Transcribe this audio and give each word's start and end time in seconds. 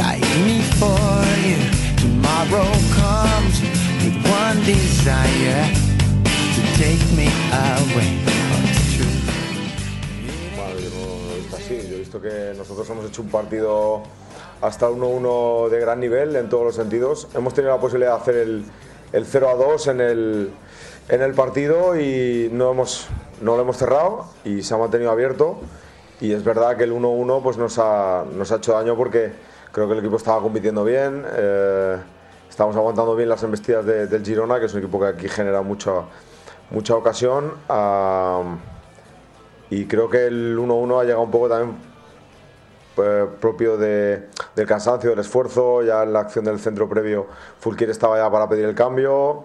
like 0.00 0.24
me 0.48 0.58
for 0.80 1.20
you. 1.46 1.60
Tomorrow 2.00 2.72
comes 2.96 3.56
with 4.00 4.16
one 4.42 4.58
desire 4.64 5.64
to 6.56 6.62
take 6.80 7.04
me 7.18 7.28
away 7.52 8.30
visto 11.40 11.56
así. 11.56 11.88
Yo 11.88 11.96
he 11.96 11.98
visto 11.98 12.20
que 12.20 12.54
nosotros 12.56 12.88
hemos 12.90 13.06
hecho 13.06 13.22
un 13.22 13.28
partido 13.28 14.02
hasta 14.60 14.88
1-1 14.88 15.68
de 15.68 15.80
gran 15.80 16.00
nivel 16.00 16.36
en 16.36 16.48
todos 16.48 16.64
los 16.64 16.74
sentidos. 16.74 17.28
Hemos 17.34 17.54
tenido 17.54 17.74
la 17.74 17.80
posibilidad 17.80 18.16
de 18.16 18.20
hacer 18.20 18.36
el, 18.36 18.64
el 19.12 19.26
0-2 19.26 19.90
en 19.90 20.00
el, 20.00 20.50
en 21.08 21.22
el 21.22 21.34
partido 21.34 21.98
y 21.98 22.48
no, 22.52 22.70
hemos, 22.72 23.08
no 23.40 23.56
lo 23.56 23.62
hemos 23.62 23.76
cerrado 23.76 24.26
y 24.44 24.62
se 24.62 24.74
ha 24.74 24.78
mantenido 24.78 25.10
abierto. 25.10 25.58
Y 26.20 26.32
es 26.32 26.44
verdad 26.44 26.76
que 26.76 26.84
el 26.84 26.92
1-1 26.92 27.42
pues 27.42 27.56
nos, 27.56 27.78
ha, 27.78 28.24
nos 28.34 28.52
ha 28.52 28.56
hecho 28.56 28.72
daño 28.72 28.96
porque 28.96 29.32
creo 29.72 29.86
que 29.86 29.92
el 29.94 29.98
equipo 30.00 30.16
estaba 30.16 30.40
compitiendo 30.40 30.84
bien. 30.84 31.24
eh, 31.32 31.96
estamos 32.48 32.74
aguantando 32.76 33.14
bien 33.16 33.28
las 33.28 33.42
embestidas 33.42 33.84
de- 33.86 34.06
del 34.06 34.24
Girona, 34.24 34.58
que 34.58 34.66
es 34.66 34.74
un 34.74 34.80
equipo 34.80 34.98
que 35.00 35.06
aquí 35.06 35.28
genera 35.28 35.62
mucha, 35.62 35.92
mucha 36.70 36.94
ocasión. 36.96 37.52
y 39.72 39.86
creo 39.86 40.08
que 40.10 40.26
el 40.26 40.58
1-1 40.58 40.98
ha 41.00 41.04
llegado 41.04 41.22
un 41.22 41.30
poco 41.30 41.48
también 41.48 41.76
eh, 42.96 43.26
propio 43.40 43.76
de- 43.78 44.28
del 44.56 44.66
cansancio, 44.66 45.10
del 45.10 45.20
esfuerzo. 45.20 45.82
Ya 45.82 46.02
en 46.02 46.12
la 46.12 46.20
acción 46.20 46.44
del 46.44 46.58
centro 46.58 46.88
previo, 46.88 47.28
Fulquier 47.60 47.88
estaba 47.90 48.18
ya 48.18 48.28
para 48.30 48.48
pedir 48.48 48.64
el 48.66 48.74
cambio 48.74 49.44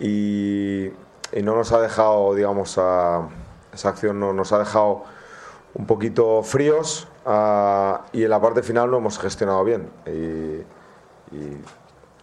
y, 0.00 0.90
no 1.42 1.54
nos 1.54 1.72
ha 1.72 1.80
dejado, 1.80 2.34
digamos, 2.34 2.70
esa 2.70 3.88
acción 3.88 4.18
no, 4.18 4.32
nos 4.32 4.52
ha 4.52 4.58
dejado 4.58 5.04
un 5.74 5.86
poquito 5.86 6.42
fríos 6.42 7.06
ah, 7.26 8.02
y 8.12 8.24
en 8.24 8.30
la 8.30 8.40
parte 8.40 8.62
final 8.62 8.90
no 8.90 8.98
hemos 8.98 9.18
gestionado 9.18 9.62
bien. 9.64 9.90
Y, 10.06 10.64
y 11.36 11.60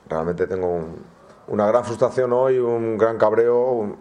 realmente 0.10 0.48
tengo 0.48 0.68
un- 0.68 1.04
una 1.48 1.68
gran 1.68 1.84
frustración 1.84 2.32
hoy, 2.34 2.58
un 2.60 2.98
gran 2.98 3.18
cabreo, 3.18 3.72
un- 3.72 3.98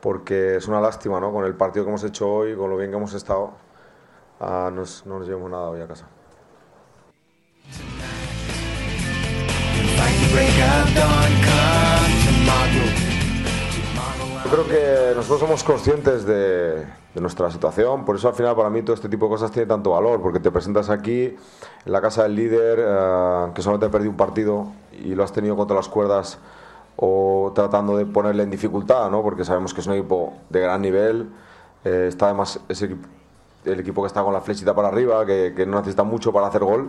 porque 0.00 0.56
es 0.56 0.68
una 0.68 0.80
lástima, 0.80 1.18
¿no? 1.20 1.32
Con 1.32 1.44
el 1.44 1.54
partido 1.54 1.84
que 1.84 1.90
hemos 1.90 2.04
hecho 2.04 2.28
hoy, 2.30 2.54
con 2.56 2.70
lo 2.70 2.76
bien 2.76 2.90
que 2.90 2.96
hemos 2.96 3.14
estado, 3.14 3.52
ah, 4.40 4.70
nos- 4.72 5.04
no 5.06 5.18
nos 5.18 5.26
llevamos 5.28 5.50
nada 5.50 5.68
hoy 5.70 5.80
a 5.80 5.88
casa. 5.88 6.06
Yo 14.44 14.50
creo 14.50 14.68
que 14.68 15.14
nosotros 15.16 15.40
somos 15.40 15.64
conscientes 15.64 16.24
de, 16.24 16.86
de 17.18 17.22
nuestra 17.22 17.50
situación, 17.50 18.04
por 18.04 18.16
eso 18.16 18.28
al 18.28 18.34
final 18.34 18.54
para 18.56 18.70
mí 18.70 18.82
todo 18.82 18.94
este 18.94 19.08
tipo 19.08 19.26
de 19.26 19.30
cosas 19.30 19.50
tiene 19.50 19.66
tanto 19.66 19.90
valor, 19.90 20.22
porque 20.22 20.38
te 20.40 20.50
presentas 20.50 20.88
aquí 20.88 21.24
en 21.84 21.92
la 21.92 22.00
casa 22.00 22.22
del 22.22 22.34
líder, 22.36 22.78
eh, 22.80 23.46
que 23.54 23.60
solamente 23.62 23.86
ha 23.86 23.90
perdido 23.90 24.10
un 24.10 24.16
partido 24.16 24.66
y 24.92 25.14
lo 25.14 25.24
has 25.24 25.32
tenido 25.32 25.56
contra 25.56 25.76
las 25.76 25.88
cuerdas 25.88 26.38
o 26.96 27.52
tratando 27.54 27.96
de 27.96 28.06
ponerle 28.06 28.42
en 28.42 28.50
dificultad, 28.50 29.10
¿no? 29.10 29.22
porque 29.22 29.44
sabemos 29.44 29.74
que 29.74 29.80
es 29.80 29.86
un 29.86 29.94
equipo 29.94 30.32
de 30.50 30.60
gran 30.60 30.80
nivel, 30.82 31.28
eh, 31.84 32.06
está 32.08 32.26
además 32.26 32.60
es 32.68 32.82
el, 32.82 32.96
el 33.64 33.80
equipo 33.80 34.02
que 34.02 34.06
está 34.08 34.22
con 34.22 34.32
la 34.32 34.40
flechita 34.40 34.74
para 34.74 34.88
arriba, 34.88 35.24
que, 35.26 35.52
que 35.56 35.66
no 35.66 35.76
necesita 35.78 36.02
mucho 36.04 36.32
para 36.32 36.46
hacer 36.48 36.62
gol. 36.64 36.88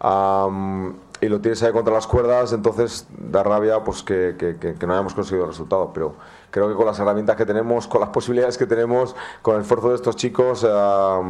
Am, 0.00 0.94
y 1.20 1.28
lo 1.28 1.40
tienes 1.40 1.62
ahí 1.62 1.72
contra 1.72 1.94
las 1.94 2.08
cuerdas, 2.08 2.52
entonces 2.52 3.06
da 3.16 3.44
rabia 3.44 3.84
pues 3.84 4.02
que- 4.02 4.34
que- 4.36 4.56
que 4.74 4.86
no 4.86 4.92
hayamos 4.94 5.14
conseguido 5.14 5.44
el 5.44 5.50
resultado. 5.52 5.92
Pero 5.94 6.14
creo 6.52 6.68
que 6.68 6.74
con 6.74 6.86
las 6.86 6.98
herramientas 7.00 7.34
que 7.34 7.46
tenemos, 7.46 7.88
con 7.88 8.00
las 8.00 8.10
posibilidades 8.10 8.56
que 8.58 8.66
tenemos, 8.66 9.16
con 9.40 9.56
el 9.56 9.62
esfuerzo 9.62 9.88
de 9.88 9.96
estos 9.96 10.14
chicos, 10.14 10.64
ah, 10.68 11.20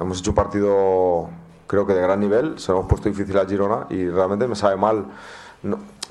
hemos 0.00 0.20
hecho 0.20 0.30
un 0.30 0.34
partido 0.34 1.28
creo 1.66 1.86
que 1.86 1.92
de 1.92 2.00
gran 2.00 2.20
nivel. 2.20 2.58
Se 2.58 2.72
lo 2.72 2.78
hemos 2.78 2.88
puesto 2.88 3.08
difícil 3.08 3.36
a 3.36 3.44
Girona 3.44 3.86
y 3.90 4.08
realmente 4.08 4.46
me 4.46 4.54
sabe 4.54 4.76
mal 4.76 5.06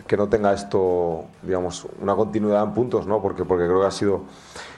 que 0.08 0.18
no 0.18 0.28
tenga 0.28 0.54
esto, 0.54 1.26
digamos, 1.42 1.88
una 2.02 2.16
continuidad 2.16 2.64
en 2.64 2.74
puntos, 2.74 3.08
¿no? 3.08 3.22
Porque, 3.22 3.46
porque 3.46 3.66
creo 3.66 3.80
que 3.80 3.88
ha 3.88 3.92
sido 3.92 4.22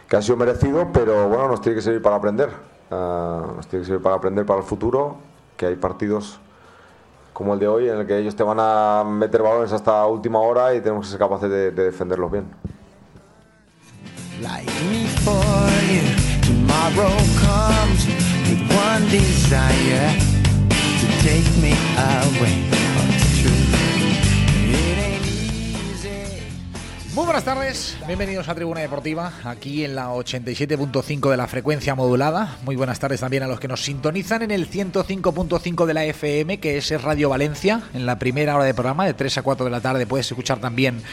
que 0.07 0.17
ha 0.17 0.21
sido 0.21 0.37
merecido, 0.37 0.89
pero 0.93 1.27
bueno, 1.27 1.47
nos 1.47 1.61
tiene 1.61 1.77
que 1.77 1.81
servir 1.81 2.03
para 2.03 2.17
aprender. 2.17 2.49
Ah, 2.91 3.41
nos 3.55 3.67
tiene 3.67 3.81
que 3.83 3.87
servir 3.87 4.03
para 4.03 4.15
aprender 4.15 4.45
para 4.45 4.59
el 4.59 4.65
futuro, 4.65 5.15
que 5.57 5.65
hay 5.65 5.75
partidos 5.75 6.39
como 7.33 7.53
el 7.53 7.59
de 7.59 7.67
hoy 7.67 7.89
en 7.89 7.97
el 7.97 8.07
que 8.07 8.17
ellos 8.17 8.35
te 8.35 8.43
van 8.43 8.57
a 8.59 9.03
meter 9.03 9.41
balones 9.41 9.73
hasta 9.73 10.05
última 10.05 10.39
hora 10.39 10.73
y 10.73 10.81
tenemos 10.81 11.05
que 11.05 11.11
ser 11.11 11.19
capaces 11.19 11.49
de 11.49 11.71
defenderlos 11.71 12.31
bien. 12.31 12.45
Like 14.41 14.67
me 14.89 15.07
for 15.23 15.41
you. 15.91 16.03
Tomorrow 16.43 17.15
comes 17.39 18.05
with 18.47 18.61
one 18.71 19.03
desire 19.09 20.11
to 20.99 21.07
take 21.23 21.47
me 21.61 21.73
away 21.97 22.55
from 22.69 23.05
the 23.11 23.29
truth. 23.39 23.71
It 24.69 24.97
ain't 24.97 25.25
easy. 25.25 26.43
Buenas 27.35 27.53
tardes, 27.53 27.97
bienvenidos 28.07 28.47
a 28.47 28.55
Tribuna 28.55 28.79
Deportiva, 28.79 29.33
aquí 29.43 29.83
en 29.83 29.93
la 29.93 30.07
87.5 30.07 31.29
de 31.29 31.35
la 31.35 31.47
frecuencia 31.47 31.93
modulada. 31.93 32.55
Muy 32.63 32.77
buenas 32.77 32.97
tardes 32.97 33.19
también 33.19 33.43
a 33.43 33.47
los 33.47 33.59
que 33.59 33.67
nos 33.67 33.83
sintonizan 33.83 34.43
en 34.43 34.51
el 34.51 34.69
105.5 34.69 35.85
de 35.85 35.93
la 35.93 36.05
FM, 36.05 36.61
que 36.61 36.77
es 36.77 37.01
Radio 37.01 37.27
Valencia, 37.27 37.81
en 37.93 38.05
la 38.05 38.19
primera 38.19 38.55
hora 38.55 38.63
de 38.63 38.73
programa, 38.73 39.05
de 39.05 39.15
3 39.15 39.39
a 39.39 39.41
4 39.41 39.65
de 39.65 39.71
la 39.71 39.81
tarde. 39.81 40.07
Puedes 40.07 40.27
escuchar 40.27 40.59
también 40.59 41.03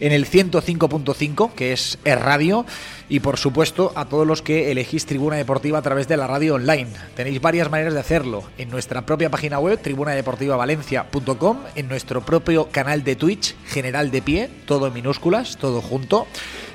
en 0.00 0.12
el 0.12 0.26
105.5, 0.26 1.52
que 1.52 1.72
es 1.72 1.98
el 2.04 2.20
radio, 2.20 2.66
y 3.08 3.20
por 3.20 3.38
supuesto 3.38 3.92
a 3.94 4.06
todos 4.06 4.26
los 4.26 4.42
que 4.42 4.70
elegís 4.70 5.06
Tribuna 5.06 5.36
Deportiva 5.36 5.78
a 5.78 5.82
través 5.82 6.08
de 6.08 6.16
la 6.16 6.26
radio 6.26 6.54
online. 6.54 6.88
Tenéis 7.14 7.40
varias 7.40 7.70
maneras 7.70 7.94
de 7.94 8.00
hacerlo, 8.00 8.44
en 8.58 8.68
nuestra 8.68 9.06
propia 9.06 9.30
página 9.30 9.58
web, 9.58 9.80
tribunadeportivavalencia.com, 9.80 11.58
en 11.74 11.88
nuestro 11.88 12.24
propio 12.24 12.68
canal 12.70 13.04
de 13.04 13.16
Twitch, 13.16 13.54
General 13.66 14.10
de 14.10 14.22
Pie, 14.22 14.50
todo 14.66 14.88
en 14.88 14.94
minúsculas, 14.94 15.56
todo 15.66 15.82
junto, 15.82 16.28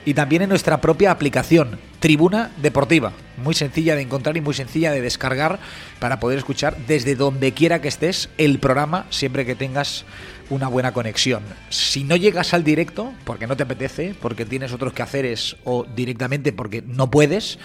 y 0.03 0.15
también 0.15 0.41
en 0.41 0.49
nuestra 0.49 0.81
propia 0.81 1.11
aplicación, 1.11 1.79
Tribuna 2.01 2.51
Deportiva. 2.61 3.13
Muy 3.41 3.53
sencilla 3.53 3.95
de 3.95 4.01
encontrar 4.01 4.35
y 4.35 4.41
muy 4.41 4.53
sencilla 4.53 4.91
de 4.91 4.99
descargar 4.99 5.59
para 5.99 6.19
poder 6.19 6.37
escuchar 6.39 6.75
desde 6.87 7.15
donde 7.15 7.53
quiera 7.53 7.79
que 7.79 7.87
estés 7.87 8.27
el 8.37 8.59
programa, 8.59 9.05
siempre 9.09 9.45
que 9.45 9.55
tengas 9.55 10.03
una 10.49 10.67
buena 10.67 10.91
conexión. 10.91 11.43
Si 11.69 12.03
no 12.03 12.17
llegas 12.17 12.53
al 12.53 12.65
directo, 12.65 13.13
porque 13.23 13.47
no 13.47 13.55
te 13.55 13.63
apetece, 13.63 14.13
porque 14.19 14.45
tienes 14.45 14.73
otros 14.73 14.91
quehaceres 14.91 15.55
o 15.63 15.85
directamente 15.85 16.51
porque 16.51 16.81
no 16.81 17.09
puedes, 17.09 17.59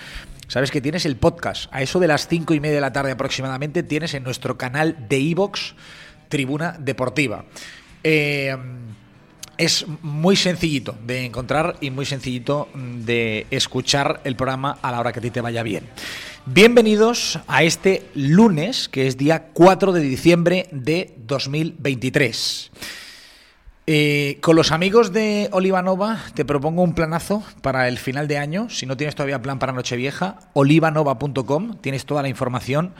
sabes 0.46 0.70
que 0.70 0.80
tienes 0.80 1.06
el 1.06 1.16
podcast. 1.16 1.68
A 1.74 1.82
eso 1.82 1.98
de 1.98 2.06
las 2.06 2.28
cinco 2.28 2.54
y 2.54 2.60
media 2.60 2.76
de 2.76 2.82
la 2.82 2.92
tarde 2.92 3.10
aproximadamente 3.10 3.82
tienes 3.82 4.14
en 4.14 4.22
nuestro 4.22 4.56
canal 4.56 5.08
de 5.08 5.18
iVox 5.18 5.74
Tribuna 6.28 6.76
Deportiva. 6.78 7.46
Eh, 8.04 8.56
es 9.58 9.86
muy 10.02 10.36
sencillito 10.36 10.94
de 11.06 11.24
encontrar 11.24 11.76
y 11.80 11.90
muy 11.90 12.06
sencillito 12.06 12.68
de 12.74 13.46
escuchar 13.50 14.20
el 14.24 14.36
programa 14.36 14.78
a 14.82 14.92
la 14.92 15.00
hora 15.00 15.12
que 15.12 15.20
a 15.20 15.22
ti 15.22 15.30
te 15.30 15.40
vaya 15.40 15.62
bien. 15.62 15.84
Bienvenidos 16.46 17.40
a 17.48 17.62
este 17.64 18.06
lunes, 18.14 18.88
que 18.88 19.06
es 19.06 19.16
día 19.16 19.48
4 19.52 19.92
de 19.92 20.00
diciembre 20.00 20.68
de 20.70 21.14
2023. 21.26 22.70
Eh, 23.88 24.38
con 24.40 24.56
los 24.56 24.72
amigos 24.72 25.12
de 25.12 25.48
Olivanova 25.52 26.18
te 26.34 26.44
propongo 26.44 26.82
un 26.82 26.94
planazo 26.94 27.44
para 27.62 27.86
el 27.88 27.98
final 27.98 28.26
de 28.26 28.38
año. 28.38 28.68
Si 28.68 28.84
no 28.84 28.96
tienes 28.96 29.14
todavía 29.14 29.42
plan 29.42 29.58
para 29.58 29.72
Nochevieja, 29.72 30.38
olivanova.com, 30.54 31.78
tienes 31.80 32.04
toda 32.04 32.22
la 32.22 32.28
información 32.28 32.94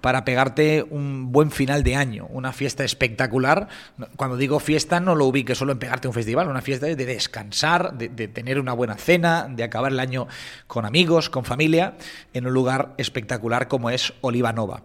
para 0.00 0.24
pegarte 0.24 0.84
un 0.88 1.32
buen 1.32 1.50
final 1.50 1.82
de 1.82 1.96
año, 1.96 2.26
una 2.30 2.52
fiesta 2.52 2.84
espectacular. 2.84 3.68
Cuando 4.16 4.36
digo 4.36 4.60
fiesta 4.60 5.00
no 5.00 5.14
lo 5.14 5.26
ubique 5.26 5.54
solo 5.54 5.72
en 5.72 5.78
pegarte 5.78 6.08
un 6.08 6.14
festival, 6.14 6.48
una 6.48 6.62
fiesta 6.62 6.86
de 6.86 6.96
descansar, 6.96 7.94
de, 7.94 8.28
tener 8.28 8.58
una 8.58 8.72
buena 8.72 8.96
cena, 8.96 9.48
de 9.48 9.64
acabar 9.64 9.92
el 9.92 10.00
año 10.00 10.28
con 10.66 10.84
amigos, 10.84 11.30
con 11.30 11.44
familia, 11.44 11.94
en 12.32 12.46
un 12.46 12.54
lugar 12.54 12.94
espectacular 12.98 13.68
como 13.68 13.90
es 13.90 14.12
Olivanova. 14.20 14.82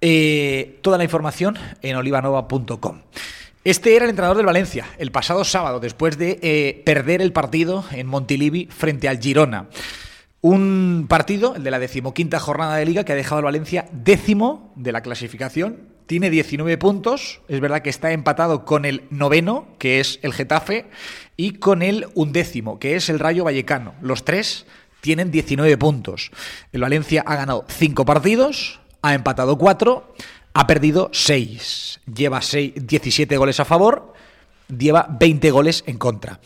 Eh, 0.00 0.78
toda 0.82 0.98
la 0.98 1.04
información 1.04 1.58
en 1.82 1.96
olivanova.com. 1.96 3.00
Este 3.64 3.96
era 3.96 4.04
el 4.04 4.10
entrenador 4.10 4.36
del 4.36 4.46
Valencia 4.46 4.86
el 4.98 5.10
pasado 5.10 5.44
sábado, 5.44 5.80
después 5.80 6.16
de 6.16 6.38
eh, 6.42 6.82
perder 6.86 7.20
el 7.20 7.32
partido 7.32 7.84
en 7.90 8.06
Montilivi 8.06 8.66
frente 8.66 9.08
al 9.08 9.18
Girona. 9.18 9.66
Un 10.40 11.06
partido, 11.08 11.56
el 11.56 11.64
de 11.64 11.70
la 11.72 11.80
decimoquinta 11.80 12.38
jornada 12.38 12.76
de 12.76 12.86
liga, 12.86 13.04
que 13.04 13.12
ha 13.12 13.16
dejado 13.16 13.38
al 13.38 13.44
Valencia 13.44 13.88
décimo 13.90 14.72
de 14.76 14.92
la 14.92 15.02
clasificación. 15.02 15.88
Tiene 16.06 16.30
19 16.30 16.78
puntos. 16.78 17.40
Es 17.48 17.60
verdad 17.60 17.82
que 17.82 17.90
está 17.90 18.12
empatado 18.12 18.64
con 18.64 18.84
el 18.84 19.02
noveno, 19.10 19.66
que 19.78 19.98
es 19.98 20.20
el 20.22 20.32
Getafe, 20.32 20.86
y 21.36 21.54
con 21.54 21.82
el 21.82 22.06
undécimo, 22.14 22.78
que 22.78 22.94
es 22.94 23.08
el 23.08 23.18
Rayo 23.18 23.44
Vallecano. 23.44 23.94
Los 24.00 24.24
tres 24.24 24.66
tienen 25.00 25.32
19 25.32 25.76
puntos. 25.76 26.30
El 26.72 26.82
Valencia 26.82 27.24
ha 27.26 27.34
ganado 27.34 27.64
5 27.68 28.04
partidos, 28.04 28.80
ha 29.02 29.14
empatado 29.14 29.58
4, 29.58 30.14
ha 30.54 30.66
perdido 30.68 31.10
6. 31.12 32.00
Lleva 32.14 32.40
17 32.40 33.36
goles 33.36 33.58
a 33.58 33.64
favor 33.64 34.14
lleva 34.68 35.06
20 35.18 35.50
goles 35.50 35.84
en 35.86 35.98
contra. 35.98 36.40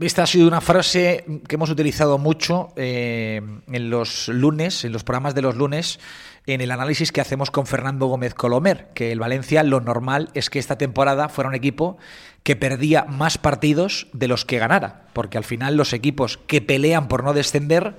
Esta 0.00 0.22
ha 0.22 0.26
sido 0.26 0.46
una 0.46 0.60
frase 0.60 1.24
que 1.46 1.56
hemos 1.56 1.70
utilizado 1.70 2.18
mucho 2.18 2.68
eh, 2.76 3.40
en 3.70 3.90
los 3.90 4.28
lunes, 4.28 4.84
en 4.84 4.92
los 4.92 5.04
programas 5.04 5.34
de 5.34 5.42
los 5.42 5.56
lunes, 5.56 5.98
en 6.46 6.60
el 6.60 6.70
análisis 6.70 7.12
que 7.12 7.20
hacemos 7.20 7.50
con 7.50 7.66
Fernando 7.66 8.06
Gómez 8.06 8.34
Colomer, 8.34 8.88
que 8.94 9.12
el 9.12 9.20
Valencia 9.20 9.62
lo 9.62 9.80
normal 9.80 10.30
es 10.34 10.50
que 10.50 10.58
esta 10.58 10.78
temporada 10.78 11.28
fuera 11.28 11.48
un 11.48 11.54
equipo 11.54 11.98
que 12.42 12.56
perdía 12.56 13.04
más 13.04 13.38
partidos 13.38 14.06
de 14.12 14.28
los 14.28 14.44
que 14.44 14.58
ganara, 14.58 15.06
porque 15.12 15.36
al 15.36 15.44
final 15.44 15.76
los 15.76 15.92
equipos 15.92 16.38
que 16.46 16.62
pelean 16.62 17.08
por 17.08 17.22
no 17.22 17.34
descender 17.34 17.96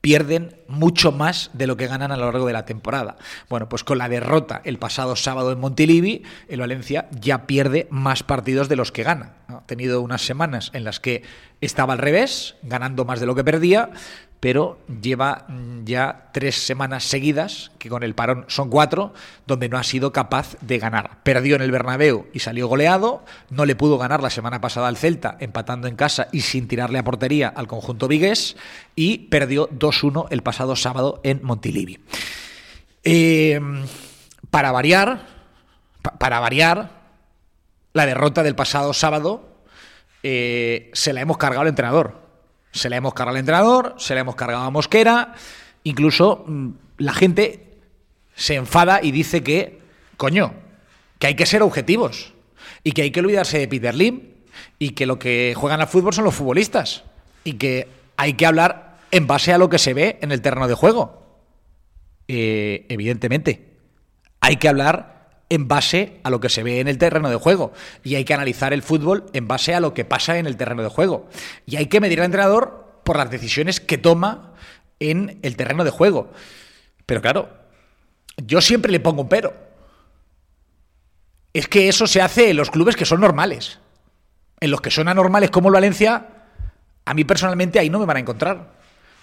pierden 0.00 0.60
mucho 0.68 1.12
más 1.12 1.50
de 1.52 1.66
lo 1.66 1.76
que 1.76 1.86
ganan 1.86 2.12
a 2.12 2.16
lo 2.16 2.26
largo 2.26 2.46
de 2.46 2.52
la 2.52 2.64
temporada. 2.64 3.16
Bueno, 3.48 3.68
pues 3.68 3.84
con 3.84 3.98
la 3.98 4.08
derrota 4.08 4.60
el 4.64 4.78
pasado 4.78 5.16
sábado 5.16 5.52
en 5.52 5.60
Montilivi, 5.60 6.22
el 6.48 6.60
Valencia 6.60 7.08
ya 7.10 7.46
pierde 7.46 7.88
más 7.90 8.22
partidos 8.22 8.68
de 8.68 8.76
los 8.76 8.92
que 8.92 9.02
gana. 9.02 9.34
Ha 9.48 9.66
tenido 9.66 10.00
unas 10.00 10.22
semanas 10.22 10.70
en 10.74 10.84
las 10.84 11.00
que 11.00 11.22
estaba 11.60 11.92
al 11.92 11.98
revés, 11.98 12.56
ganando 12.62 13.04
más 13.04 13.20
de 13.20 13.26
lo 13.26 13.34
que 13.34 13.44
perdía, 13.44 13.90
pero 14.40 14.78
lleva 15.00 15.46
ya 15.84 16.28
tres 16.32 16.56
semanas 16.56 17.04
seguidas, 17.04 17.72
que 17.78 17.88
con 17.88 18.02
el 18.02 18.14
parón 18.14 18.44
son 18.48 18.68
cuatro, 18.68 19.14
donde 19.46 19.68
no 19.68 19.78
ha 19.78 19.82
sido 19.82 20.12
capaz 20.12 20.56
de 20.60 20.78
ganar. 20.78 21.22
Perdió 21.22 21.56
en 21.56 21.62
el 21.62 21.70
Bernabéu 21.70 22.26
y 22.32 22.40
salió 22.40 22.68
goleado, 22.68 23.24
no 23.50 23.64
le 23.64 23.76
pudo 23.76 23.98
ganar 23.98 24.22
la 24.22 24.30
semana 24.30 24.60
pasada 24.60 24.88
al 24.88 24.96
Celta, 24.96 25.36
empatando 25.40 25.88
en 25.88 25.96
casa 25.96 26.28
y 26.32 26.42
sin 26.42 26.68
tirarle 26.68 26.98
a 26.98 27.04
portería 27.04 27.48
al 27.48 27.66
conjunto 27.66 28.08
vigués, 28.08 28.56
y 28.94 29.18
perdió 29.28 29.68
2-1 29.70 30.26
el 30.30 30.42
pasado 30.42 30.76
sábado 30.76 31.20
en 31.24 31.40
Montilivi. 31.42 31.98
Eh, 33.04 33.60
para 34.50 34.70
variar, 34.70 35.26
para 36.18 36.40
variar, 36.40 36.90
la 37.94 38.04
derrota 38.04 38.42
del 38.42 38.54
pasado 38.54 38.92
sábado 38.92 39.48
eh, 40.22 40.90
se 40.92 41.12
la 41.12 41.22
hemos 41.22 41.38
cargado 41.38 41.62
al 41.62 41.68
entrenador 41.68 42.25
se 42.76 42.90
le 42.90 42.96
hemos 42.96 43.14
cargado 43.14 43.36
al 43.36 43.40
entrenador, 43.40 43.94
se 43.98 44.14
le 44.14 44.20
hemos 44.20 44.36
cargado 44.36 44.64
a 44.64 44.70
Mosquera, 44.70 45.34
incluso 45.84 46.44
mm, 46.46 46.70
la 46.98 47.12
gente 47.12 47.78
se 48.34 48.54
enfada 48.54 49.00
y 49.02 49.10
dice 49.10 49.42
que, 49.42 49.80
coño, 50.16 50.54
que 51.18 51.28
hay 51.28 51.34
que 51.34 51.46
ser 51.46 51.62
objetivos 51.62 52.34
y 52.84 52.92
que 52.92 53.02
hay 53.02 53.10
que 53.10 53.20
olvidarse 53.20 53.58
de 53.58 53.68
Peter 53.68 53.94
Lim 53.94 54.20
y 54.78 54.90
que 54.90 55.06
lo 55.06 55.18
que 55.18 55.54
juegan 55.56 55.80
al 55.80 55.88
fútbol 55.88 56.12
son 56.12 56.24
los 56.24 56.34
futbolistas 56.34 57.04
y 57.44 57.54
que 57.54 57.88
hay 58.16 58.34
que 58.34 58.46
hablar 58.46 58.98
en 59.10 59.26
base 59.26 59.52
a 59.52 59.58
lo 59.58 59.70
que 59.70 59.78
se 59.78 59.94
ve 59.94 60.18
en 60.20 60.32
el 60.32 60.42
terreno 60.42 60.68
de 60.68 60.74
juego. 60.74 61.40
Eh, 62.28 62.86
evidentemente, 62.88 63.72
hay 64.40 64.56
que 64.56 64.68
hablar 64.68 65.15
en 65.48 65.68
base 65.68 66.20
a 66.24 66.30
lo 66.30 66.40
que 66.40 66.48
se 66.48 66.62
ve 66.62 66.80
en 66.80 66.88
el 66.88 66.98
terreno 66.98 67.30
de 67.30 67.36
juego. 67.36 67.72
Y 68.02 68.16
hay 68.16 68.24
que 68.24 68.34
analizar 68.34 68.72
el 68.72 68.82
fútbol 68.82 69.26
en 69.32 69.48
base 69.48 69.74
a 69.74 69.80
lo 69.80 69.94
que 69.94 70.04
pasa 70.04 70.38
en 70.38 70.46
el 70.46 70.56
terreno 70.56 70.82
de 70.82 70.88
juego. 70.88 71.28
Y 71.66 71.76
hay 71.76 71.86
que 71.86 72.00
medir 72.00 72.20
al 72.20 72.26
entrenador 72.26 73.00
por 73.04 73.16
las 73.16 73.30
decisiones 73.30 73.80
que 73.80 73.98
toma 73.98 74.54
en 74.98 75.38
el 75.42 75.56
terreno 75.56 75.84
de 75.84 75.90
juego. 75.90 76.32
Pero 77.06 77.22
claro, 77.22 77.48
yo 78.36 78.60
siempre 78.60 78.90
le 78.90 79.00
pongo 79.00 79.22
un 79.22 79.28
pero. 79.28 79.54
Es 81.52 81.68
que 81.68 81.88
eso 81.88 82.06
se 82.06 82.20
hace 82.20 82.50
en 82.50 82.56
los 82.56 82.70
clubes 82.70 82.96
que 82.96 83.06
son 83.06 83.20
normales. 83.20 83.78
En 84.60 84.70
los 84.70 84.80
que 84.80 84.90
son 84.90 85.08
anormales 85.08 85.50
como 85.50 85.68
el 85.68 85.74
Valencia, 85.74 86.26
a 87.04 87.14
mí 87.14 87.24
personalmente 87.24 87.78
ahí 87.78 87.88
no 87.88 87.98
me 87.98 88.06
van 88.06 88.18
a 88.18 88.20
encontrar. 88.20 88.75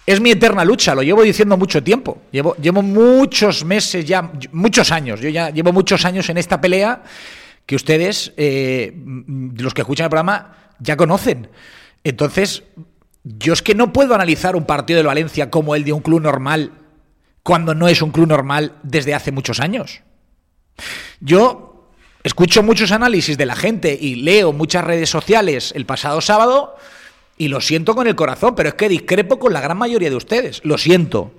Es 0.06 0.20
mi 0.20 0.30
eterna 0.30 0.64
lucha, 0.64 0.94
lo 0.94 1.02
llevo 1.02 1.22
diciendo 1.22 1.56
mucho 1.56 1.82
tiempo. 1.82 2.22
Llevo, 2.30 2.82
muchos 2.82 3.64
meses 3.64 4.04
ya, 4.04 4.30
muchos 4.52 4.92
años. 4.92 5.20
Yo 5.20 5.30
ya 5.30 5.50
llevo 5.50 5.72
muchos 5.72 6.04
años 6.04 6.28
en 6.28 6.36
esta 6.36 6.60
pelea 6.60 7.02
que 7.64 7.76
ustedes, 7.76 8.32
eh, 8.36 8.92
los 9.56 9.72
que 9.72 9.80
escuchan 9.80 10.04
el 10.04 10.10
programa, 10.10 10.56
ya 10.78 10.96
conocen. 10.96 11.48
Entonces, 12.02 12.64
yo 13.22 13.54
es 13.54 13.62
que 13.62 13.74
no 13.74 13.92
puedo 13.92 14.14
analizar 14.14 14.56
un 14.56 14.64
partido 14.64 14.98
de 14.98 15.06
Valencia 15.06 15.50
como 15.50 15.74
el 15.74 15.84
de 15.84 15.92
un 15.94 16.00
club 16.00 16.20
normal 16.20 16.72
cuando 17.42 17.74
no 17.74 17.88
es 17.88 18.02
un 18.02 18.10
club 18.10 18.28
normal 18.28 18.72
desde 18.82 19.14
hace 19.14 19.32
muchos 19.32 19.60
años. 19.60 20.02
Yo 21.20 21.90
escucho 22.22 22.62
muchos 22.62 22.92
análisis 22.92 23.38
de 23.38 23.46
la 23.46 23.56
gente 23.56 23.96
y 23.98 24.16
leo 24.16 24.52
muchas 24.52 24.84
redes 24.84 25.08
sociales 25.08 25.72
el 25.74 25.86
pasado 25.86 26.20
sábado 26.20 26.76
y 27.36 27.48
lo 27.48 27.60
siento 27.60 27.94
con 27.94 28.06
el 28.06 28.14
corazón, 28.14 28.54
pero 28.54 28.68
es 28.68 28.74
que 28.74 28.88
discrepo 28.88 29.38
con 29.38 29.52
la 29.52 29.60
gran 29.60 29.76
mayoría 29.76 30.10
de 30.10 30.16
ustedes. 30.16 30.60
Lo 30.64 30.78
siento. 30.78 31.32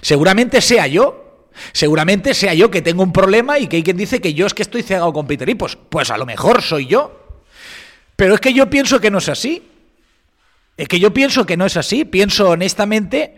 Seguramente 0.00 0.60
sea 0.60 0.86
yo. 0.86 1.48
Seguramente 1.72 2.34
sea 2.34 2.54
yo 2.54 2.70
que 2.70 2.82
tengo 2.82 3.02
un 3.02 3.12
problema 3.12 3.58
y 3.58 3.68
que 3.68 3.76
hay 3.76 3.82
quien 3.82 3.96
dice 3.96 4.20
que 4.20 4.34
yo 4.34 4.46
es 4.46 4.54
que 4.54 4.62
estoy 4.62 4.82
cegado 4.82 5.12
con 5.12 5.26
Peter 5.26 5.48
y 5.48 5.54
pues, 5.54 5.76
pues 5.76 6.10
a 6.10 6.16
lo 6.16 6.26
mejor 6.26 6.62
soy 6.62 6.86
yo. 6.86 7.20
Pero 8.16 8.34
es 8.34 8.40
que 8.40 8.52
yo 8.52 8.70
pienso 8.70 9.00
que 9.00 9.10
no 9.10 9.18
es 9.18 9.28
así. 9.28 9.70
Es 10.76 10.88
que 10.88 10.98
yo 10.98 11.12
pienso 11.12 11.46
que 11.46 11.56
no 11.56 11.66
es 11.66 11.76
así. 11.76 12.04
Pienso 12.04 12.50
honestamente 12.50 13.36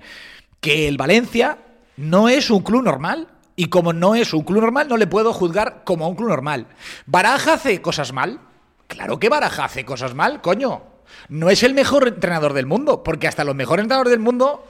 que 0.61 0.89
el 0.89 0.97
Valencia 0.97 1.59
no 1.97 2.29
es 2.29 2.51
un 2.51 2.63
club 2.63 2.85
normal. 2.85 3.29
Y 3.57 3.67
como 3.67 3.93
no 3.93 4.15
es 4.15 4.33
un 4.33 4.43
club 4.43 4.61
normal, 4.61 4.87
no 4.89 4.97
le 4.97 5.07
puedo 5.07 5.33
juzgar 5.33 5.83
como 5.85 6.09
un 6.09 6.15
club 6.15 6.29
normal. 6.29 6.69
¿Baraja 7.07 7.55
hace 7.55 7.83
cosas 7.83 8.13
mal? 8.13 8.41
Claro 8.87 9.19
que 9.19 9.29
Baraja 9.29 9.65
hace 9.65 9.85
cosas 9.85 10.15
mal, 10.15 10.41
coño 10.41 10.96
no 11.29 11.51
es 11.51 11.63
el 11.63 11.75
mejor 11.75 12.09
entrenador 12.09 12.53
del 12.53 12.67
mundo, 12.67 13.03
porque 13.03 13.29
hasta 13.29 13.45
los 13.45 13.55
mejores 13.55 13.83
entrenadores 13.83 14.11
del 14.11 14.21
mundo 14.21 14.67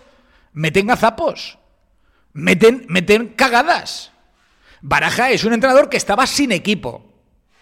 meten 0.52 0.86
gazapos, 0.86 1.58
meten, 2.32 2.86
meten 2.88 3.28
cagadas. 3.28 4.12
Baraja 4.80 5.30
es 5.30 5.44
un 5.44 5.52
entrenador 5.52 5.88
que 5.88 5.96
estaba 5.96 6.26
sin 6.26 6.52
equipo. 6.52 7.04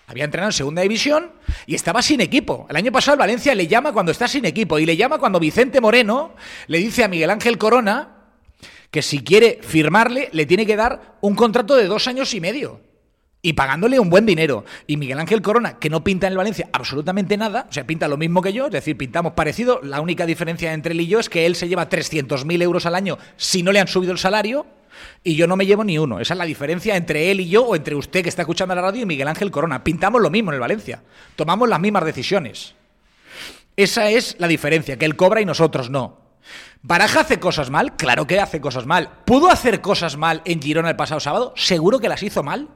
Había 0.07 0.25
entrenado 0.25 0.51
en 0.51 0.55
segunda 0.55 0.83
división 0.83 1.33
y 1.67 1.75
estaba 1.75 2.03
sin 2.03 2.21
equipo. 2.21 2.67
El 2.69 2.77
año 2.77 2.93
pasado 2.93 3.17
Valencia 3.17 3.55
le 3.55 3.67
llama 3.67 3.93
cuando 3.93 4.13
está 4.13 4.29
sin 4.29 4.45
equipo 4.45 4.79
y 4.79 4.85
le 4.85 4.97
llama 4.97 5.19
cuando 5.19 5.41
Vicente 5.41 5.81
Moreno 5.81 6.35
le 6.67 6.79
dice 6.79 7.05
a 7.05 7.09
Miguel 7.09 7.31
Ángel 7.31 7.57
Corona 7.57 8.11
que 8.91 9.01
si 9.01 9.25
quiere 9.25 9.61
firmarle 9.63 10.29
le 10.33 10.45
tiene 10.47 10.67
que 10.67 10.77
dar 10.77 11.17
un 11.23 11.35
contrato 11.35 11.75
de 11.75 11.87
dos 11.87 12.07
años 12.07 12.35
y 12.35 12.41
medio. 12.41 12.81
Y 13.45 13.53
pagándole 13.53 14.01
un 14.01 14.09
buen 14.09 14.25
dinero. 14.25 14.65
Y 14.87 14.97
Miguel 14.97 15.21
Ángel 15.21 15.43
Corona, 15.43 15.79
que 15.79 15.91
no 15.91 16.03
pinta 16.03 16.27
en 16.27 16.33
el 16.33 16.39
Valencia 16.39 16.71
absolutamente 16.73 17.37
nada, 17.37 17.67
o 17.69 17.73
sea, 17.73 17.87
pinta 17.87 18.09
lo 18.09 18.17
mismo 18.17 18.41
que 18.41 18.55
yo, 18.55 18.67
es 18.67 18.73
decir, 18.73 18.97
pintamos 18.97 19.35
parecido. 19.35 19.81
La 19.83 20.01
única 20.01 20.25
diferencia 20.25 20.73
entre 20.73 20.93
él 20.93 21.03
y 21.03 21.07
yo 21.07 21.21
es 21.21 21.29
que 21.29 21.45
él 21.45 21.55
se 21.55 21.69
lleva 21.69 21.91
300.000 21.91 22.63
euros 22.63 22.87
al 22.87 22.95
año 22.95 23.19
si 23.37 23.63
no 23.63 23.71
le 23.71 23.81
han 23.81 23.87
subido 23.87 24.13
el 24.13 24.19
salario. 24.19 24.67
Y 25.23 25.35
yo 25.35 25.47
no 25.47 25.57
me 25.57 25.67
llevo 25.67 25.85
ni 25.85 25.99
uno. 25.99 26.21
Esa 26.21 26.33
es 26.33 26.39
la 26.39 26.47
diferencia 26.47 26.97
entre 26.97 27.31
él 27.31 27.41
y 27.41 27.49
yo, 27.51 27.67
o 27.67 27.77
entre 27.77 27.95
usted 27.95 28.23
que 28.23 28.31
está 28.31 28.43
escuchando 28.43 28.75
la 28.75 28.81
radio 28.81 29.03
y 29.03 29.07
Miguel 29.07 29.29
Ángel 29.29 29.51
Corona. 29.51 29.85
Pintamos 29.85 30.23
lo 30.23 30.31
mismo 30.31 30.51
en 30.51 30.55
el 30.55 30.61
Valencia. 30.61 31.03
Tomamos 31.37 31.69
las 31.69 31.81
mismas 31.81 32.07
decisiones. 32.07 32.75
Esa 33.77 34.09
es 34.09 34.37
la 34.39 34.49
diferencia, 34.49 34.97
que 34.97 35.05
él 35.05 35.17
cobra 35.17 35.43
y 35.43 35.45
nosotros 35.45 35.91
no. 35.91 36.19
¿Baraja 36.81 37.21
hace 37.21 37.39
cosas 37.39 37.69
mal? 37.69 37.95
Claro 37.97 38.27
que 38.27 38.41
hace 38.41 38.63
cosas 38.63 38.87
mal. 38.87 39.11
¿Pudo 39.27 39.51
hacer 39.51 39.83
cosas 39.83 40.17
mal 40.17 40.41
en 40.47 40.63
Girona 40.63 40.89
el 40.89 40.97
pasado 40.97 41.21
sábado? 41.21 41.53
Seguro 41.57 41.99
que 41.99 42.09
las 42.09 42.23
hizo 42.23 42.43
mal. 42.43 42.69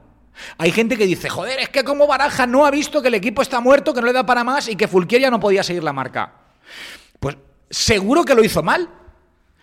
Hay 0.57 0.71
gente 0.71 0.97
que 0.97 1.05
dice, 1.05 1.29
joder, 1.29 1.59
es 1.59 1.69
que 1.69 1.83
como 1.83 2.07
Baraja 2.07 2.47
no 2.47 2.65
ha 2.65 2.71
visto 2.71 3.01
que 3.01 3.07
el 3.07 3.15
equipo 3.15 3.41
está 3.41 3.59
muerto, 3.59 3.93
que 3.93 4.01
no 4.01 4.07
le 4.07 4.13
da 4.13 4.25
para 4.25 4.43
más 4.43 4.67
y 4.67 4.75
que 4.75 4.87
Fulquier 4.87 5.21
ya 5.21 5.31
no 5.31 5.39
podía 5.39 5.63
seguir 5.63 5.83
la 5.83 5.93
marca. 5.93 6.33
Pues 7.19 7.37
seguro 7.69 8.23
que 8.23 8.35
lo 8.35 8.43
hizo 8.43 8.63
mal. 8.63 8.89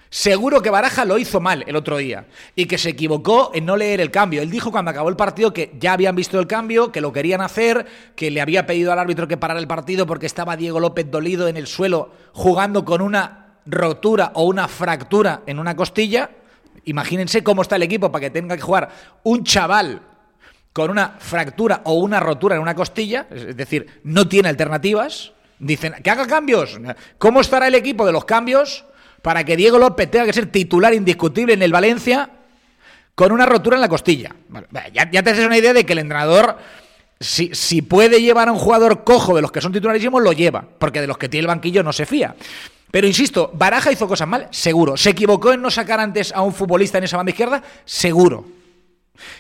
Seguro 0.09 0.63
que 0.63 0.71
Baraja 0.71 1.05
lo 1.05 1.19
hizo 1.19 1.41
mal 1.41 1.65
el 1.67 1.75
otro 1.75 1.97
día 1.97 2.27
y 2.55 2.67
que 2.67 2.79
se 2.79 2.91
equivocó 2.91 3.51
en 3.55 3.67
no 3.67 3.77
leer 3.77 4.01
el 4.01 4.13
cambio. 4.13 4.41
Él 4.41 4.51
dijo 4.51 4.71
cuando 4.71 4.91
acabó 4.91 5.09
el 5.09 5.17
partido 5.17 5.53
que 5.53 5.75
ya 5.81 5.93
habían 5.93 6.15
visto 6.15 6.39
el 6.39 6.47
cambio, 6.47 6.93
que 6.93 7.01
lo 7.01 7.13
querían 7.13 7.41
hacer, 7.41 7.87
que 8.15 8.31
le 8.31 8.41
había 8.41 8.67
pedido 8.67 8.93
al 8.93 9.01
árbitro 9.01 9.27
que 9.27 9.37
parara 9.37 9.59
el 9.59 9.67
partido 9.67 10.07
porque 10.07 10.27
estaba 10.27 10.57
Diego 10.57 10.79
López 10.79 11.11
dolido 11.11 11.49
en 11.49 11.57
el 11.57 11.67
suelo 11.67 12.13
jugando 12.33 12.85
con 12.85 13.03
una 13.03 13.59
rotura 13.67 14.31
o 14.35 14.45
una 14.45 14.69
fractura 14.69 15.43
en 15.45 15.59
una 15.59 15.75
costilla. 15.75 16.31
Imagínense 16.85 17.43
cómo 17.43 17.63
está 17.63 17.77
el 17.77 17.83
equipo 17.83 18.13
para 18.13 18.23
que 18.23 18.31
tenga 18.31 18.57
que 18.57 18.63
jugar 18.63 18.89
un 19.25 19.43
chaval 19.43 20.01
con 20.77 20.91
una 20.91 21.15
fractura 21.19 21.81
o 21.85 21.95
una 21.95 22.21
rotura 22.21 22.57
en 22.57 22.61
una 22.61 22.75
costilla, 22.75 23.27
es 23.31 23.57
decir, 23.57 23.87
no 24.05 24.29
tiene 24.29 24.51
alternativas, 24.51 25.33
dicen 25.59 25.95
que 26.05 26.11
haga 26.11 26.27
cambios. 26.27 26.79
¿Cómo 27.17 27.41
estará 27.41 27.69
el 27.69 27.75
equipo 27.75 28.05
de 28.05 28.13
los 28.13 28.27
cambios 28.27 28.85
para 29.23 29.43
que 29.43 29.57
Diego 29.57 29.79
López 29.79 30.11
tenga 30.11 30.27
que 30.27 30.35
ser 30.35 30.53
titular 30.53 30.93
indiscutible 30.93 31.55
en 31.55 31.63
el 31.63 31.73
Valencia 31.73 32.29
con 33.15 33.33
una 33.33 33.47
rotura 33.47 33.77
en 33.77 33.81
la 33.81 33.89
costilla? 33.89 34.37
ya, 34.93 35.23
te 35.23 35.31
haces 35.31 35.47
una 35.47 35.57
idea 35.57 35.73
de 35.73 35.87
que 35.87 35.95
el 35.95 36.01
entrenador, 36.01 36.59
si, 37.21 37.55
si 37.55 37.81
puede 37.81 38.21
llevar 38.21 38.51
a 38.51 38.53
un 38.53 38.59
jugador 38.59 39.03
cojo 39.03 39.35
de 39.35 39.41
los 39.41 39.51
que 39.51 39.63
son 39.63 39.73
titularísimos, 39.73 40.23
lo 40.23 40.35
lleva, 40.35 40.63
porque 40.79 41.01
de 41.01 41.07
los 41.07 41.17
que 41.17 41.31
tiene 41.31 41.45
el 41.45 41.49
banquillo 41.49 41.83
no 41.85 41.95
se 41.95 42.05
fía. 42.05 42.35
Pero 42.91 43.07
insisto, 43.07 43.51
Baraja 43.55 43.93
hizo 43.93 44.07
cosas 44.07 44.29
mal, 44.29 44.49
seguro. 44.51 44.99
¿Se 44.99 45.09
equivocó 45.09 45.55
en 45.55 45.63
no 45.63 45.71
sacar 45.71 46.01
antes 46.01 46.35
a 46.35 46.43
un 46.43 46.53
futbolista 46.53 46.99
en 46.99 47.05
esa 47.05 47.17
banda 47.17 47.31
izquierda? 47.31 47.63
Seguro. 47.87 48.57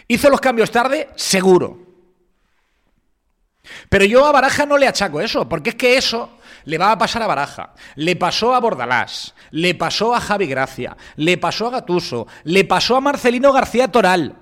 ¿Hizo 0.08 0.30
los 0.30 0.40
cambios 0.40 0.70
tarde? 0.70 1.08
Seguro. 1.16 1.78
Pero 3.88 4.04
yo 4.04 4.24
a 4.24 4.32
Baraja 4.32 4.66
no 4.66 4.78
le 4.78 4.86
achaco 4.86 5.20
eso, 5.20 5.48
porque 5.48 5.70
es 5.70 5.76
que 5.76 5.96
eso 5.96 6.38
le 6.64 6.78
va 6.78 6.92
a 6.92 6.98
pasar 6.98 7.22
a 7.22 7.26
Baraja, 7.26 7.74
le 7.94 8.16
pasó 8.16 8.54
a 8.54 8.60
Bordalás, 8.60 9.34
le 9.50 9.74
pasó 9.74 10.14
a 10.14 10.20
Javi 10.20 10.46
Gracia, 10.46 10.96
le 11.16 11.38
pasó 11.38 11.68
a 11.68 11.70
Gatuso, 11.70 12.26
le 12.44 12.64
pasó 12.64 12.96
a 12.96 13.00
Marcelino 13.00 13.52
García 13.52 13.88
Toral, 13.88 14.34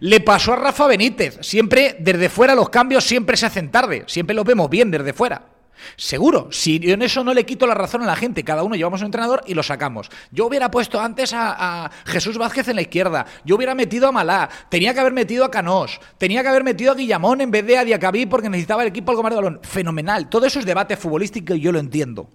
le 0.00 0.20
pasó 0.20 0.54
a 0.54 0.56
Rafa 0.56 0.86
Benítez. 0.86 1.38
Siempre 1.42 1.96
desde 2.00 2.28
fuera 2.28 2.54
los 2.54 2.70
cambios 2.70 3.04
siempre 3.04 3.36
se 3.36 3.46
hacen 3.46 3.70
tarde, 3.70 4.04
siempre 4.06 4.34
los 4.34 4.44
vemos 4.44 4.70
bien 4.70 4.90
desde 4.90 5.12
fuera. 5.12 5.49
Seguro, 5.96 6.48
si 6.50 6.78
yo 6.78 6.94
en 6.94 7.02
eso 7.02 7.24
no 7.24 7.34
le 7.34 7.44
quito 7.44 7.66
la 7.66 7.74
razón 7.74 8.02
a 8.02 8.06
la 8.06 8.16
gente, 8.16 8.44
cada 8.44 8.62
uno 8.62 8.74
llevamos 8.74 9.00
un 9.00 9.06
entrenador 9.06 9.42
y 9.46 9.54
lo 9.54 9.62
sacamos. 9.62 10.10
Yo 10.30 10.46
hubiera 10.46 10.70
puesto 10.70 11.00
antes 11.00 11.32
a, 11.34 11.90
Jesús 12.06 12.38
Vázquez 12.38 12.68
en 12.68 12.76
la 12.76 12.82
izquierda, 12.82 13.26
yo 13.44 13.56
hubiera 13.56 13.74
metido 13.74 14.08
a 14.08 14.12
Malá, 14.12 14.48
tenía 14.68 14.94
que 14.94 15.00
haber 15.00 15.12
metido 15.12 15.44
a 15.44 15.50
Canós, 15.50 16.00
tenía 16.18 16.42
que 16.42 16.48
haber 16.48 16.64
metido 16.64 16.92
a 16.92 16.94
Guillamón 16.94 17.40
en 17.40 17.50
vez 17.50 17.66
de 17.66 17.78
a 17.78 17.84
Diacabí 17.84 18.26
porque 18.26 18.48
necesitaba 18.48 18.82
el 18.82 18.88
equipo 18.88 19.10
algo 19.10 19.22
más 19.22 19.30
de 19.30 19.36
balón. 19.36 19.60
Fenomenal, 19.62 20.28
todo 20.28 20.46
eso 20.46 20.58
es 20.58 20.66
debate 20.66 20.96
futbolístico 20.96 21.54
y 21.54 21.60
yo 21.60 21.72
lo 21.72 21.78
entiendo. 21.78 22.28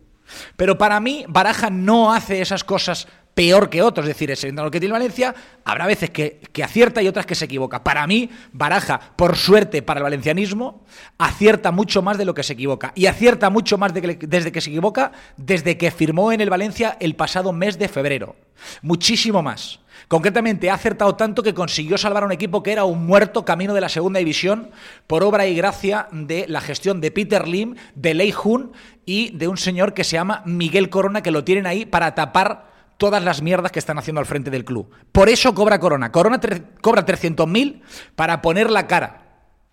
Pero 0.56 0.78
para 0.78 1.00
mí, 1.00 1.26
Baraja 1.28 1.70
no 1.70 2.14
hace 2.14 2.42
esas 2.42 2.64
cosas 2.64 3.08
peor 3.36 3.70
que 3.70 3.84
otros. 3.84 4.06
Es 4.06 4.16
decir, 4.16 4.32
ese 4.32 4.52
lo 4.52 4.72
que 4.72 4.80
tiene 4.80 4.94
Valencia, 4.94 5.36
habrá 5.64 5.86
veces 5.86 6.10
que, 6.10 6.40
acierta 6.64 7.04
y 7.04 7.08
otras 7.08 7.28
que 7.28 7.36
se 7.36 7.46
equivoca. 7.46 7.84
Para 7.84 8.08
mí, 8.08 8.30
Baraja, 8.54 9.00
por 9.16 9.36
suerte 9.36 9.84
para 9.84 10.00
el 10.00 10.06
valencianismo, 10.06 10.84
acierta 11.20 11.72
mucho 11.72 12.02
más 12.02 12.18
de 12.18 12.26
lo 12.26 12.34
que 12.34 12.42
se 12.42 12.54
equivoca. 12.54 12.94
Y 12.96 13.06
acierta 13.06 13.52
mucho 13.52 13.78
más 13.78 13.94
desde 13.94 14.52
que 14.52 14.62
se 14.62 14.70
equivoca 14.72 15.12
desde 15.38 15.78
que 15.78 15.92
firmó 15.92 16.32
en 16.32 16.42
el 16.42 16.50
Valencia 16.50 16.98
el 17.00 17.16
pasado 17.16 17.52
mes 17.54 17.78
de 17.78 17.90
febrero. 17.90 18.36
Muchísimo 18.82 19.44
más. 19.44 19.82
Concretamente, 20.08 20.70
ha 20.70 20.76
acertado 20.76 21.16
tanto 21.16 21.42
que 21.42 21.54
consiguió 21.54 21.98
salvar 21.98 22.24
a 22.24 22.26
un 22.28 22.32
equipo 22.32 22.64
que 22.64 22.72
era 22.72 22.86
un 22.86 23.06
muerto 23.06 23.44
camino 23.44 23.74
de 23.74 23.82
la 23.82 23.90
segunda 23.90 24.20
división 24.20 24.70
por 25.08 25.24
obra 25.24 25.48
y 25.48 25.56
gracia 25.56 26.08
de 26.12 26.46
la 26.48 26.62
gestión 26.62 27.02
de 27.02 27.12
Peter 27.12 27.48
Lim, 27.48 27.76
de 27.96 28.14
Lei 28.14 28.32
Jun 28.32 28.72
y 29.06 29.32
de 29.32 29.48
un 29.48 29.58
señor 29.58 29.94
que 29.94 30.04
se 30.04 30.14
llama 30.14 30.44
Miguel 30.46 30.90
Corona, 30.90 31.22
que 31.22 31.32
lo 31.32 31.44
tienen 31.44 31.66
ahí 31.66 31.86
para 31.86 32.14
tapar 32.14 32.75
todas 32.98 33.24
las 33.24 33.42
mierdas 33.42 33.72
que 33.72 33.80
están 33.80 33.98
haciendo 33.98 34.20
al 34.20 34.26
frente 34.26 34.52
del 34.52 34.66
club. 34.66 34.90
Por 35.12 35.30
eso 35.30 35.54
cobra 35.54 35.80
Corona. 35.80 36.12
Corona 36.12 36.40
cobra 36.82 37.06
300.000 37.06 37.82
para 38.16 38.42
poner 38.42 38.72
la 38.72 38.88
cara. 38.88 39.22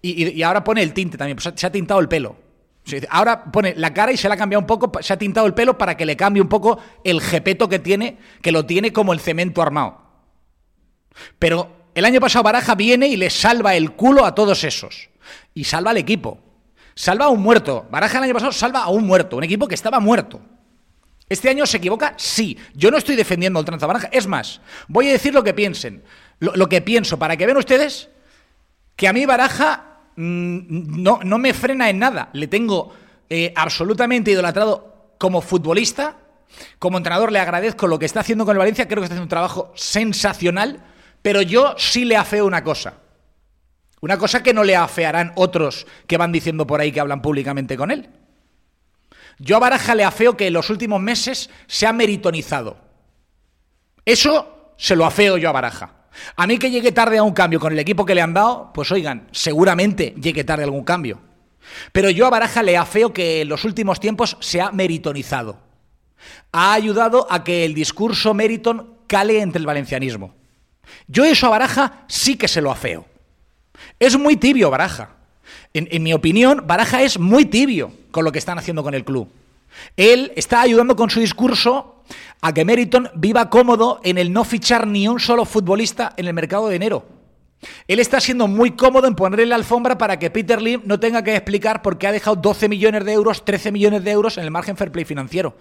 Y, 0.00 0.43
ahora 0.43 0.64
pone 0.64 0.83
el 0.83 0.93
tinte 0.93 1.17
también. 1.17 1.37
Pues 1.37 1.52
se 1.55 1.67
ha 1.67 1.73
tintado 1.73 2.00
el 2.00 2.09
pelo. 2.09 2.37
Ahora 3.11 3.45
pone 3.45 3.75
la 3.76 3.95
cara 3.95 4.11
y 4.12 4.17
se 4.17 4.29
la 4.29 4.35
ha 4.35 4.38
cambiado 4.38 4.61
un 4.61 4.67
poco, 4.67 4.91
se 5.00 5.12
ha 5.12 5.17
tintado 5.17 5.47
el 5.47 5.55
pelo 5.55 5.79
para 5.79 5.97
que 5.97 6.05
le 6.05 6.17
cambie 6.17 6.43
un 6.43 6.49
poco 6.49 6.81
el 7.05 7.21
jepeto 7.21 7.69
que 7.69 7.79
tiene, 7.79 8.19
que 8.43 8.50
lo 8.50 8.67
tiene 8.67 8.93
como 8.93 9.12
el 9.12 9.21
cemento 9.21 9.62
armado. 9.62 10.02
Pero 11.38 11.88
el 11.95 12.05
año 12.05 12.21
pasado 12.21 12.43
Baraja 12.43 12.75
viene 12.75 13.07
y 13.07 13.17
le 13.17 13.31
salva 13.31 13.76
el 13.76 13.93
culo 13.93 14.25
a 14.25 14.35
todos 14.35 14.64
esos. 14.64 15.11
Y 15.55 15.64
salva 15.64 15.93
al 15.93 15.99
equipo. 15.99 16.41
Salva 16.95 17.26
a 17.26 17.29
un 17.29 17.41
muerto. 17.41 17.87
Baraja 17.91 18.19
el 18.19 18.25
año 18.25 18.35
pasado 18.35 18.52
salva 18.52 18.83
a 18.83 18.88
un 18.88 19.07
muerto, 19.07 19.37
un 19.37 19.45
equipo 19.45 19.69
que 19.69 19.76
estaba 19.76 20.00
muerto. 20.00 20.41
¿Este 21.33 21.49
año 21.49 21.65
se 21.65 21.79
equivoca? 21.79 22.12
Sí. 22.19 22.59
Yo 22.75 22.91
no 22.91 22.99
estoy 22.99 23.17
defendiendo 23.17 23.59
el 23.59 23.65
Baraja. 23.65 24.11
Es 24.12 24.27
más, 24.27 24.61
voy 24.87 25.09
a 25.09 25.12
decir 25.12 25.33
lo 25.33 25.43
que 25.43 25.55
piensen. 25.55 26.05
Lo, 26.41 26.69
que 26.69 26.83
pienso, 26.83 27.19
para 27.19 27.39
que 27.39 27.47
vean 27.47 27.57
ustedes 27.57 28.11
que 28.97 29.09
a 29.09 29.15
mí 29.15 29.25
Baraja 29.25 30.01
mm, 30.17 31.03
no, 31.03 31.21
no, 31.25 31.39
me 31.39 31.55
frena 31.55 31.89
en 31.89 31.99
nada. 31.99 32.29
Le 32.35 32.49
tengo 32.49 32.93
eh, 33.31 33.51
absolutamente 33.57 34.31
idolatrado 34.31 35.15
como 35.19 35.41
futbolista. 35.41 36.19
Como 36.79 36.99
entrenador 36.99 37.33
le 37.33 37.39
agradezco 37.39 37.87
lo 37.87 37.99
que 37.99 38.05
está 38.05 38.21
haciendo 38.21 38.45
con 38.45 38.55
el 38.55 38.59
Valencia. 38.59 38.87
Creo 38.87 38.99
que 38.99 39.05
está 39.05 39.15
haciendo 39.15 39.25
un 39.25 39.31
trabajo 39.31 39.73
sensacional. 39.75 40.85
Pero 41.23 41.41
yo 41.41 41.75
sí 41.79 42.05
le 42.05 42.19
afeo 42.19 42.45
una 42.45 42.62
cosa. 42.62 42.99
Una 44.03 44.19
cosa 44.19 44.43
que 44.43 44.53
no 44.53 44.65
le 44.65 44.77
afearán 44.77 45.33
otros 45.37 45.87
que 46.07 46.19
van 46.19 46.31
diciendo 46.31 46.67
por 46.67 46.83
ahí 46.83 46.93
que 46.93 47.01
hablan 47.01 47.23
públicamente 47.23 47.79
con 47.79 47.91
él. 47.91 48.11
Yo 49.39 49.57
a 49.57 49.61
Baraja 49.61 49.95
le 49.95 50.05
afeo 50.05 50.37
que 50.37 50.47
en 50.49 50.53
los 50.53 50.71
últimos 50.71 51.01
meses 51.01 51.51
se 51.67 51.87
ha 51.87 51.93
meritonizado. 51.93 52.77
Eso 54.05 54.75
se 54.77 54.97
lo 54.97 55.05
afeo 55.05 55.37
yo 55.37 55.49
a 55.49 55.53
Baraja. 55.53 55.95
A 56.37 56.47
mí 56.47 56.59
que 56.59 56.71
llegue 56.71 56.93
tarde 56.93 57.19
a 57.19 57.23
un 57.23 57.33
cambio 57.33 57.61
con 57.61 57.73
el 57.73 57.79
equipo 57.79 58.05
que 58.05 58.15
le 58.15 58.21
han 58.21 58.35
dado, 58.35 58.71
pues 58.75 58.91
oigan, 58.93 59.29
seguramente 59.33 60.15
llegue 60.21 60.45
tarde 60.45 60.65
algún 60.65 60.85
cambio. 60.85 61.21
Pero 61.93 62.11
yo 62.11 62.27
a 62.27 62.31
Baraja 62.31 62.62
le 62.62 62.77
afeo 62.77 63.12
que 63.12 63.43
en 63.43 63.49
los 63.49 63.65
últimos 63.65 64.01
tiempos 64.01 64.37
se 64.41 64.61
ha 64.61 64.73
meritonizado. 64.73 65.59
Ha 66.53 66.75
ayudado 66.75 67.27
a 67.31 67.45
que 67.45 67.65
el 67.65 67.75
discurso 67.75 68.35
meriton 68.35 68.99
cale 69.07 69.41
entre 69.41 69.61
el 69.61 69.67
valencianismo. 69.67 70.35
Yo 71.07 71.25
eso 71.25 71.47
a 71.47 71.51
Baraja 71.51 72.05
sí 72.09 72.37
que 72.37 72.49
se 72.49 72.61
lo 72.61 72.71
afeo. 72.71 73.07
Es 73.99 74.19
muy 74.19 74.37
tibio 74.37 74.71
Baraja. 74.71 75.17
En, 75.75 76.02
mi 76.02 76.12
opinión, 76.12 76.64
Baraja 76.67 77.02
es 77.02 77.19
muy 77.19 77.47
tibio 77.47 77.93
con 78.11 78.25
lo 78.25 78.33
que 78.33 78.38
están 78.38 78.59
haciendo 78.59 78.83
con 78.83 78.95
el 78.95 79.05
club. 79.05 79.29
Él 79.97 80.33
está 80.37 80.61
ayudando 80.61 80.97
con 80.97 81.09
su 81.09 81.21
discurso 81.21 82.02
a 82.43 82.52
que 82.52 82.64
Meriton 82.64 83.11
viva 83.14 83.49
cómodo 83.49 84.00
en 84.05 84.19
el 84.19 84.33
no 84.33 84.45
fichar 84.45 84.87
ni 84.87 85.09
un 85.09 85.19
solo 85.19 85.47
futbolista 85.47 86.12
en 86.17 86.26
el 86.26 86.35
mercado 86.35 86.69
de 86.69 86.76
enero. 86.76 87.07
Él 87.87 88.00
está 88.00 88.21
siendo 88.21 88.49
muy 88.49 88.73
cómodo 88.73 89.07
en 89.07 89.14
ponerle 89.14 89.47
la 89.47 89.55
alfombra 89.55 89.97
para 89.97 90.19
que 90.19 90.31
Peter 90.31 90.61
Lim 90.61 90.83
no 90.85 91.00
tenga 91.00 91.23
que 91.23 91.35
explicar 91.35 91.81
por 91.81 91.97
qué 91.97 92.09
ha 92.09 92.12
dejado 92.12 92.37
12 92.37 92.69
millones 92.69 93.05
de 93.05 93.12
euros, 93.12 93.45
13 93.45 93.73
millones 93.73 94.05
de 94.05 94.11
euros 94.11 94.37
en 94.37 94.45
el 94.45 94.50
margen 94.50 94.76
fair 94.76 94.91
play 94.91 95.05
financiero. 95.05 95.57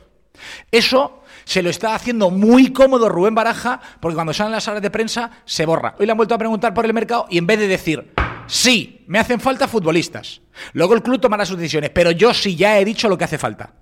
Eso 0.72 1.24
se 1.44 1.62
lo 1.62 1.70
está 1.70 1.96
haciendo 1.96 2.30
muy 2.30 2.72
cómodo 2.72 3.10
Rubén 3.10 3.36
Baraja, 3.36 3.82
porque 4.00 4.16
cuando 4.16 4.34
salen 4.34 4.54
las 4.54 4.64
salas 4.64 4.82
de 4.82 4.90
prensa 4.90 5.32
se 5.46 5.66
borra. 5.66 5.96
Hoy 6.00 6.06
le 6.06 6.12
han 6.12 6.18
vuelto 6.18 6.36
a 6.36 6.38
preguntar 6.38 6.74
por 6.74 6.86
el 6.86 6.94
mercado 6.94 7.28
y 7.30 7.38
en 7.38 7.48
vez 7.48 7.60
de 7.60 7.68
decir, 7.68 8.14
Sí, 8.52 9.06
me 9.08 9.18
hacen 9.18 9.40
falta 9.40 9.66
futbolistas. 9.66 10.42
Luego 10.74 10.94
el 10.94 11.02
club 11.02 11.22
tomará 11.22 11.46
sus 11.46 11.58
decisiones, 11.58 11.90
pero 11.92 12.12
yo 12.12 12.34
sí 12.34 12.58
ya 12.58 12.78
he 12.78 12.84
dicho 12.84 13.08
lo 13.08 13.18
que 13.18 13.24
hace 13.24 13.38
falta. 13.38 13.76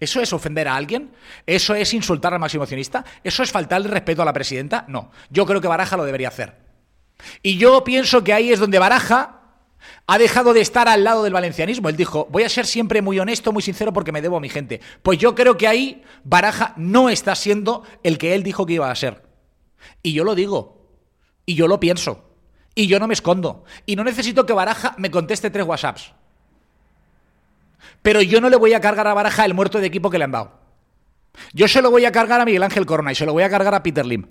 ¿Eso 0.00 0.22
es 0.22 0.32
ofender 0.32 0.66
a 0.66 0.76
alguien? 0.76 1.12
¿Eso 1.44 1.74
es 1.74 1.92
insultar 1.92 2.32
al 2.32 2.40
máximo 2.40 2.62
accionista? 2.62 3.04
¿Eso 3.22 3.42
es 3.42 3.52
faltarle 3.52 3.88
respeto 3.88 4.22
a 4.22 4.24
la 4.24 4.32
presidenta? 4.32 4.86
No. 4.88 5.10
Yo 5.28 5.44
creo 5.44 5.60
que 5.60 5.68
Baraja 5.68 5.98
lo 5.98 6.04
debería 6.04 6.28
hacer. 6.28 6.56
Y 7.42 7.58
yo 7.58 7.84
pienso 7.84 8.24
que 8.24 8.32
ahí 8.32 8.50
es 8.50 8.60
donde 8.60 8.78
Baraja 8.78 9.37
ha 10.10 10.16
dejado 10.16 10.54
de 10.54 10.62
estar 10.62 10.88
al 10.88 11.04
lado 11.04 11.22
del 11.22 11.34
valencianismo. 11.34 11.90
Él 11.90 11.96
dijo, 11.96 12.26
voy 12.30 12.42
a 12.42 12.48
ser 12.48 12.64
siempre 12.64 13.02
muy 13.02 13.20
honesto, 13.20 13.52
muy 13.52 13.62
sincero 13.62 13.92
porque 13.92 14.10
me 14.10 14.22
debo 14.22 14.38
a 14.38 14.40
mi 14.40 14.48
gente. 14.48 14.80
Pues 15.02 15.18
yo 15.18 15.34
creo 15.34 15.58
que 15.58 15.68
ahí 15.68 16.02
Baraja 16.24 16.72
no 16.76 17.10
está 17.10 17.34
siendo 17.34 17.84
el 18.02 18.16
que 18.16 18.34
él 18.34 18.42
dijo 18.42 18.64
que 18.64 18.72
iba 18.72 18.90
a 18.90 18.94
ser. 18.94 19.22
Y 20.02 20.14
yo 20.14 20.24
lo 20.24 20.34
digo. 20.34 20.88
Y 21.44 21.56
yo 21.56 21.68
lo 21.68 21.78
pienso. 21.78 22.24
Y 22.74 22.86
yo 22.86 22.98
no 22.98 23.06
me 23.06 23.12
escondo. 23.12 23.64
Y 23.84 23.96
no 23.96 24.04
necesito 24.04 24.46
que 24.46 24.54
Baraja 24.54 24.94
me 24.96 25.10
conteste 25.10 25.50
tres 25.50 25.66
WhatsApps. 25.66 26.14
Pero 28.00 28.22
yo 28.22 28.40
no 28.40 28.48
le 28.48 28.56
voy 28.56 28.72
a 28.72 28.80
cargar 28.80 29.06
a 29.08 29.14
Baraja 29.14 29.44
el 29.44 29.52
muerto 29.52 29.78
de 29.78 29.88
equipo 29.88 30.08
que 30.08 30.16
le 30.16 30.24
han 30.24 30.32
dado. 30.32 30.58
Yo 31.52 31.68
se 31.68 31.82
lo 31.82 31.90
voy 31.90 32.06
a 32.06 32.12
cargar 32.12 32.40
a 32.40 32.46
Miguel 32.46 32.62
Ángel 32.62 32.86
Corona 32.86 33.12
y 33.12 33.14
se 33.14 33.26
lo 33.26 33.34
voy 33.34 33.42
a 33.42 33.50
cargar 33.50 33.74
a 33.74 33.82
Peter 33.82 34.06
Lim. 34.06 34.26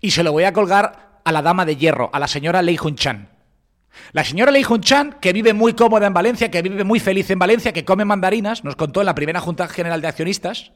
Y 0.00 0.10
se 0.10 0.24
lo 0.24 0.32
voy 0.32 0.42
a 0.42 0.52
colgar 0.52 1.20
a 1.24 1.30
la 1.30 1.42
dama 1.42 1.64
de 1.64 1.76
hierro, 1.76 2.10
a 2.12 2.18
la 2.18 2.26
señora 2.26 2.60
Lei 2.60 2.76
Jun 2.76 2.96
Chan. 2.96 3.31
La 4.12 4.24
señora 4.24 4.50
Lei 4.50 4.62
Jun 4.62 4.80
Chan, 4.80 5.18
que 5.20 5.32
vive 5.32 5.52
muy 5.52 5.74
cómoda 5.74 6.06
en 6.06 6.14
Valencia, 6.14 6.50
que 6.50 6.62
vive 6.62 6.84
muy 6.84 7.00
feliz 7.00 7.30
en 7.30 7.38
Valencia, 7.38 7.72
que 7.72 7.84
come 7.84 8.04
mandarinas, 8.04 8.64
nos 8.64 8.76
contó 8.76 9.00
en 9.00 9.06
la 9.06 9.14
primera 9.14 9.40
Junta 9.40 9.68
General 9.68 10.00
de 10.00 10.08
Accionistas. 10.08 10.72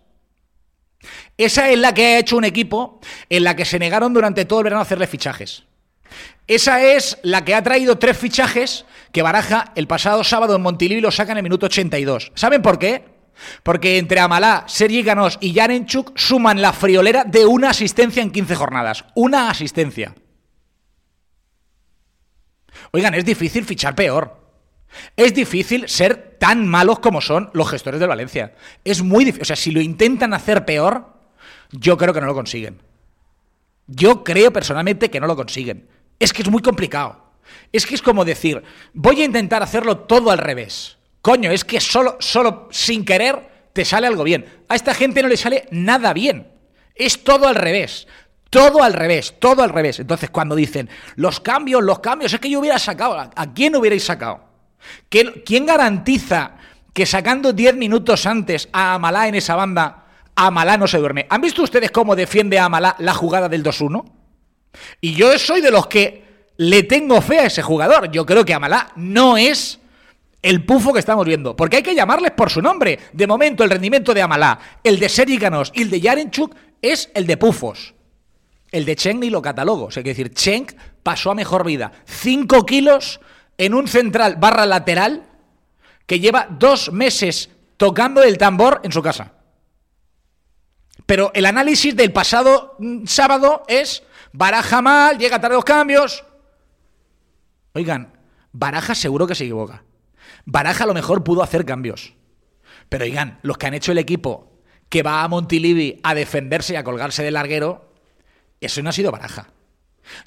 Esa 1.36 1.70
es 1.70 1.78
la 1.78 1.92
que 1.94 2.06
ha 2.06 2.18
hecho 2.18 2.36
un 2.36 2.44
equipo 2.44 3.00
en 3.28 3.44
la 3.44 3.56
que 3.56 3.64
se 3.64 3.78
negaron 3.78 4.14
durante 4.14 4.44
todo 4.44 4.60
el 4.60 4.64
verano 4.64 4.80
a 4.80 4.82
hacerle 4.82 5.06
fichajes. 5.06 5.64
Esa 6.46 6.82
es 6.82 7.18
la 7.22 7.44
que 7.44 7.54
ha 7.54 7.62
traído 7.62 7.98
tres 7.98 8.16
fichajes 8.16 8.84
que 9.12 9.22
Baraja 9.22 9.72
el 9.74 9.86
pasado 9.86 10.22
sábado 10.22 10.56
en 10.56 10.62
Montilivi 10.62 11.00
lo 11.00 11.10
sacan 11.10 11.32
en 11.32 11.38
el 11.38 11.42
minuto 11.44 11.66
82. 11.66 12.32
¿Saben 12.34 12.62
por 12.62 12.78
qué? 12.78 13.04
Porque 13.62 13.98
entre 13.98 14.20
Amalá, 14.20 14.64
Sergi 14.66 15.02
Ganós 15.02 15.38
y 15.40 15.52
Yarenchuk 15.52 16.16
suman 16.16 16.62
la 16.62 16.72
friolera 16.72 17.24
de 17.24 17.44
una 17.44 17.70
asistencia 17.70 18.22
en 18.22 18.30
15 18.30 18.54
jornadas. 18.54 19.04
Una 19.14 19.50
asistencia. 19.50 20.14
Oigan, 22.96 23.12
es 23.12 23.26
difícil 23.26 23.66
fichar 23.66 23.94
peor. 23.94 24.40
Es 25.16 25.34
difícil 25.34 25.86
ser 25.86 26.38
tan 26.38 26.66
malos 26.66 26.98
como 27.00 27.20
son 27.20 27.50
los 27.52 27.68
gestores 27.68 28.00
de 28.00 28.06
Valencia. 28.06 28.54
Es 28.84 29.02
muy 29.02 29.26
difícil. 29.26 29.42
O 29.42 29.44
sea, 29.44 29.54
si 29.54 29.70
lo 29.70 29.82
intentan 29.82 30.32
hacer 30.32 30.64
peor, 30.64 31.12
yo 31.72 31.98
creo 31.98 32.14
que 32.14 32.22
no 32.22 32.26
lo 32.26 32.34
consiguen. 32.34 32.80
Yo 33.86 34.24
creo 34.24 34.50
personalmente 34.50 35.10
que 35.10 35.20
no 35.20 35.26
lo 35.26 35.36
consiguen. 35.36 35.90
Es 36.18 36.32
que 36.32 36.40
es 36.40 36.48
muy 36.48 36.62
complicado. 36.62 37.22
Es 37.70 37.84
que 37.84 37.94
es 37.94 38.00
como 38.00 38.24
decir, 38.24 38.62
voy 38.94 39.20
a 39.20 39.26
intentar 39.26 39.62
hacerlo 39.62 39.98
todo 39.98 40.30
al 40.30 40.38
revés. 40.38 40.96
Coño, 41.20 41.50
es 41.50 41.66
que 41.66 41.82
solo, 41.82 42.16
solo 42.20 42.66
sin 42.70 43.04
querer 43.04 43.68
te 43.74 43.84
sale 43.84 44.06
algo 44.06 44.24
bien. 44.24 44.46
A 44.70 44.74
esta 44.74 44.94
gente 44.94 45.22
no 45.22 45.28
le 45.28 45.36
sale 45.36 45.68
nada 45.70 46.14
bien. 46.14 46.48
Es 46.94 47.22
todo 47.24 47.46
al 47.46 47.56
revés. 47.56 48.08
Todo 48.56 48.82
al 48.82 48.94
revés, 48.94 49.34
todo 49.38 49.62
al 49.62 49.68
revés. 49.68 50.00
Entonces, 50.00 50.30
cuando 50.30 50.54
dicen 50.56 50.88
los 51.16 51.40
cambios, 51.40 51.84
los 51.84 51.98
cambios, 51.98 52.32
es 52.32 52.40
que 52.40 52.48
yo 52.48 52.60
hubiera 52.60 52.78
sacado. 52.78 53.18
¿A 53.18 53.52
quién 53.52 53.76
hubierais 53.76 54.02
sacado? 54.02 54.40
¿Quién 55.10 55.66
garantiza 55.66 56.52
que 56.94 57.04
sacando 57.04 57.52
10 57.52 57.76
minutos 57.76 58.24
antes 58.24 58.70
a 58.72 58.94
Amalá 58.94 59.28
en 59.28 59.34
esa 59.34 59.56
banda, 59.56 60.06
Amalá 60.34 60.78
no 60.78 60.86
se 60.86 60.96
duerme? 60.96 61.26
¿Han 61.28 61.42
visto 61.42 61.62
ustedes 61.62 61.90
cómo 61.90 62.16
defiende 62.16 62.58
a 62.58 62.64
Amalá 62.64 62.96
la 62.98 63.12
jugada 63.12 63.50
del 63.50 63.62
2-1? 63.62 64.10
Y 65.02 65.12
yo 65.12 65.38
soy 65.38 65.60
de 65.60 65.70
los 65.70 65.86
que 65.86 66.48
le 66.56 66.84
tengo 66.84 67.20
fe 67.20 67.40
a 67.40 67.46
ese 67.48 67.60
jugador. 67.60 68.10
Yo 68.10 68.24
creo 68.24 68.46
que 68.46 68.54
Amalá 68.54 68.90
no 68.96 69.36
es 69.36 69.80
el 70.40 70.64
pufo 70.64 70.94
que 70.94 71.00
estamos 71.00 71.26
viendo. 71.26 71.54
Porque 71.54 71.76
hay 71.76 71.82
que 71.82 71.94
llamarles 71.94 72.30
por 72.30 72.48
su 72.48 72.62
nombre. 72.62 73.00
De 73.12 73.26
momento, 73.26 73.64
el 73.64 73.68
rendimiento 73.68 74.14
de 74.14 74.22
Amalá, 74.22 74.58
el 74.82 74.98
de 74.98 75.10
Sergi 75.10 75.36
Ganos 75.36 75.72
y 75.74 75.82
el 75.82 75.90
de 75.90 76.00
Yarenchuk 76.00 76.54
es 76.80 77.10
el 77.12 77.26
de 77.26 77.36
pufos. 77.36 77.92
El 78.76 78.84
de 78.84 78.94
Cheng 78.94 79.20
ni 79.20 79.30
lo 79.30 79.40
catalogo. 79.40 79.86
O 79.86 79.90
sea, 79.90 80.02
hay 80.02 80.04
que 80.04 80.10
decir, 80.10 80.34
Cheng 80.34 80.66
pasó 81.02 81.30
a 81.30 81.34
mejor 81.34 81.64
vida. 81.64 81.92
Cinco 82.04 82.66
kilos 82.66 83.20
en 83.56 83.72
un 83.72 83.88
central 83.88 84.36
barra 84.36 84.66
lateral 84.66 85.22
que 86.04 86.20
lleva 86.20 86.46
dos 86.50 86.92
meses 86.92 87.48
tocando 87.78 88.22
el 88.22 88.36
tambor 88.36 88.82
en 88.84 88.92
su 88.92 89.00
casa. 89.00 89.32
Pero 91.06 91.30
el 91.32 91.46
análisis 91.46 91.96
del 91.96 92.12
pasado 92.12 92.76
mm, 92.78 93.06
sábado 93.06 93.62
es 93.66 94.02
Baraja 94.32 94.82
mal, 94.82 95.16
llega 95.16 95.40
tarde 95.40 95.54
los 95.54 95.64
cambios. 95.64 96.26
Oigan, 97.72 98.12
Baraja 98.52 98.94
seguro 98.94 99.26
que 99.26 99.34
se 99.34 99.44
equivoca. 99.44 99.84
Baraja 100.44 100.84
a 100.84 100.86
lo 100.86 100.92
mejor 100.92 101.24
pudo 101.24 101.42
hacer 101.42 101.64
cambios. 101.64 102.12
Pero 102.90 103.04
oigan, 103.04 103.38
los 103.40 103.56
que 103.56 103.68
han 103.68 103.74
hecho 103.74 103.92
el 103.92 103.98
equipo 103.98 104.60
que 104.90 105.02
va 105.02 105.22
a 105.22 105.28
Montilivi 105.28 105.98
a 106.02 106.14
defenderse 106.14 106.74
y 106.74 106.76
a 106.76 106.84
colgarse 106.84 107.22
del 107.22 107.34
larguero, 107.34 107.85
eso 108.60 108.82
no 108.82 108.90
ha 108.90 108.92
sido 108.92 109.12
Baraja. 109.12 109.48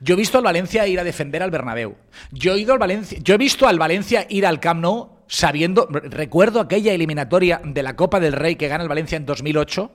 Yo 0.01 0.13
he 0.13 0.17
visto 0.17 0.38
al 0.38 0.43
Valencia 0.43 0.88
ir 0.88 1.00
a 1.00 1.03
defender 1.03 1.41
al 1.41 1.51
Bernabéu. 1.51 1.95
Yo 2.31 2.53
he, 2.53 2.59
ido 2.59 2.74
al 2.74 2.79
Valencia, 2.79 3.17
yo 3.21 3.36
he 3.36 3.38
visto 3.38 3.67
al 3.67 3.79
Valencia 3.79 4.25
ir 4.29 4.45
al 4.45 4.59
Camp 4.59 4.81
Nou 4.81 5.19
sabiendo, 5.29 5.88
recuerdo 5.89 6.59
aquella 6.59 6.91
eliminatoria 6.91 7.62
de 7.63 7.83
la 7.83 7.95
Copa 7.95 8.19
del 8.19 8.33
Rey 8.33 8.55
que 8.55 8.67
gana 8.67 8.83
el 8.83 8.89
Valencia 8.89 9.15
en 9.15 9.25
2008, 9.27 9.91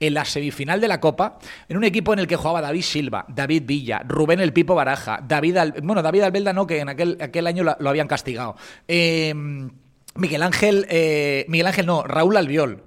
en 0.00 0.14
la 0.14 0.24
semifinal 0.24 0.80
de 0.80 0.88
la 0.88 1.00
Copa, 1.00 1.38
en 1.68 1.76
un 1.76 1.84
equipo 1.84 2.12
en 2.12 2.18
el 2.18 2.26
que 2.26 2.36
jugaba 2.36 2.60
David 2.60 2.82
Silva, 2.82 3.24
David 3.28 3.62
Villa, 3.64 4.02
Rubén 4.06 4.40
el 4.40 4.52
Pipo 4.52 4.74
Baraja, 4.74 5.20
David 5.26 5.56
bueno, 5.82 6.02
David 6.02 6.22
Albelda 6.22 6.52
no, 6.52 6.66
que 6.66 6.80
en 6.80 6.88
aquel, 6.88 7.16
aquel 7.20 7.46
año 7.46 7.62
lo, 7.62 7.88
habían 7.88 8.08
castigado. 8.08 8.56
Em, 8.88 9.70
Miguel 10.16 10.42
Ángel, 10.42 10.86
eh, 10.90 11.46
Miguel 11.48 11.68
Ángel 11.68 11.86
no, 11.86 12.02
Raúl 12.02 12.36
Albiol, 12.36 12.82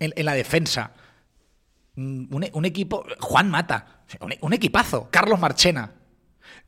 en, 0.00 0.24
la 0.24 0.34
defensa. 0.34 0.92
Mm, 1.96 2.34
un, 2.52 2.64
equipo, 2.64 3.04
Juan 3.20 3.50
Mata, 3.50 4.04
un, 4.40 4.52
equipazo, 4.52 5.08
Carlos 5.10 5.40
Marchena. 5.40 5.94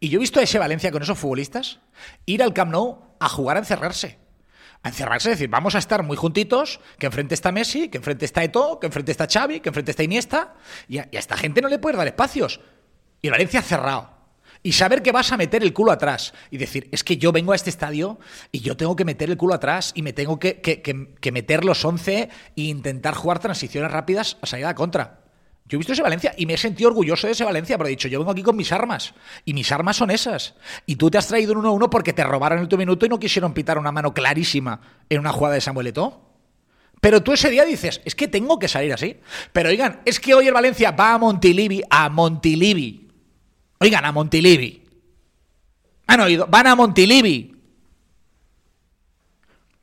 Y 0.00 0.08
yo 0.08 0.18
he 0.18 0.20
visto 0.20 0.40
a 0.40 0.42
ese 0.42 0.58
Valencia 0.58 0.90
con 0.90 1.02
esos 1.02 1.18
futbolistas 1.18 1.80
ir 2.26 2.42
al 2.42 2.54
Camp 2.54 2.72
Nou 2.72 3.16
a 3.20 3.28
jugar 3.28 3.56
a 3.56 3.60
encerrarse 3.60 4.18
a 4.82 4.88
encerrarse, 4.88 5.30
es 5.32 5.38
decir, 5.38 5.50
vamos 5.50 5.74
a 5.74 5.78
estar 5.78 6.02
muy 6.02 6.16
juntitos, 6.16 6.80
que 6.98 7.06
enfrente 7.06 7.34
está 7.34 7.50
Messi, 7.50 7.88
que 7.88 7.98
enfrente 7.98 8.24
está 8.24 8.44
Eto, 8.44 8.78
que 8.78 8.86
enfrente 8.86 9.10
está 9.10 9.26
Xavi, 9.26 9.60
que 9.60 9.70
enfrente 9.70 9.90
está 9.90 10.04
Iniesta, 10.04 10.54
y 10.86 10.98
a, 10.98 11.08
esta 11.10 11.36
gente 11.36 11.60
no 11.60 11.68
le 11.68 11.80
puedes 11.80 11.98
dar 11.98 12.06
espacios. 12.06 12.60
Y 13.20 13.28
Valencia 13.28 13.60
cerrado. 13.60 14.17
Y 14.62 14.72
saber 14.72 15.02
que 15.02 15.12
vas 15.12 15.32
a 15.32 15.36
meter 15.36 15.62
el 15.62 15.72
culo 15.72 15.92
atrás. 15.92 16.34
Y 16.50 16.58
decir, 16.58 16.88
es 16.92 17.04
que 17.04 17.16
yo 17.16 17.32
vengo 17.32 17.52
a 17.52 17.56
este 17.56 17.70
estadio 17.70 18.18
y 18.52 18.60
yo 18.60 18.76
tengo 18.76 18.96
que 18.96 19.04
meter 19.04 19.30
el 19.30 19.36
culo 19.36 19.54
atrás 19.54 19.92
y 19.94 20.02
me 20.02 20.12
tengo 20.12 20.38
que, 20.38 20.60
que 20.60 21.32
meter 21.32 21.64
los 21.64 21.84
11 21.84 22.28
e 22.56 22.62
intentar 22.62 23.14
jugar 23.14 23.38
transiciones 23.38 23.90
rápidas 23.90 24.36
a 24.42 24.46
salida 24.46 24.74
contra. 24.74 25.28
Yo 25.68 25.76
he 25.76 25.78
visto 25.78 25.92
ese 25.92 26.02
Valencia 26.02 26.34
y 26.36 26.46
me 26.46 26.54
he 26.54 26.56
sentido 26.56 26.88
orgulloso 26.88 27.26
de 27.26 27.34
ese 27.34 27.44
Valencia, 27.44 27.76
pero 27.76 27.88
he 27.88 27.90
dicho, 27.90 28.08
yo 28.08 28.18
vengo 28.18 28.30
aquí 28.30 28.42
con 28.42 28.56
mis 28.56 28.72
armas. 28.72 29.12
Y 29.44 29.52
mis 29.52 29.70
armas 29.70 29.96
son 29.96 30.10
esas. 30.10 30.54
Y 30.86 30.96
tú 30.96 31.10
te 31.10 31.18
has 31.18 31.28
traído 31.28 31.52
un 31.52 31.62
1-1 31.62 31.90
porque 31.90 32.14
te 32.14 32.24
robaron 32.24 32.58
el 32.58 32.62
último 32.62 32.78
minuto 32.78 33.04
y 33.04 33.10
no 33.10 33.18
quisieron 33.18 33.52
pitar 33.52 33.76
una 33.76 33.92
mano 33.92 34.14
clarísima 34.14 34.80
en 35.10 35.20
una 35.20 35.30
jugada 35.30 35.56
de 35.56 35.60
Samuel 35.60 35.88
Eto'o. 35.88 36.26
Pero 37.02 37.22
tú 37.22 37.32
ese 37.34 37.50
día 37.50 37.64
dices, 37.64 38.00
es 38.06 38.14
que 38.14 38.28
tengo 38.28 38.58
que 38.58 38.66
salir 38.66 38.94
así. 38.94 39.20
Pero 39.52 39.68
oigan, 39.68 40.00
es 40.06 40.18
que 40.18 40.34
hoy 40.34 40.48
el 40.48 40.54
Valencia 40.54 40.90
va 40.92 41.12
a 41.12 41.18
Montilivi, 41.18 41.82
a 41.90 42.08
Montilivi. 42.08 43.07
Oigan, 43.80 44.04
a 44.04 44.12
Montilivi. 44.12 44.82
Han 46.06 46.20
oído, 46.20 46.46
van 46.48 46.66
a 46.66 46.74
Montilivi 46.74 47.57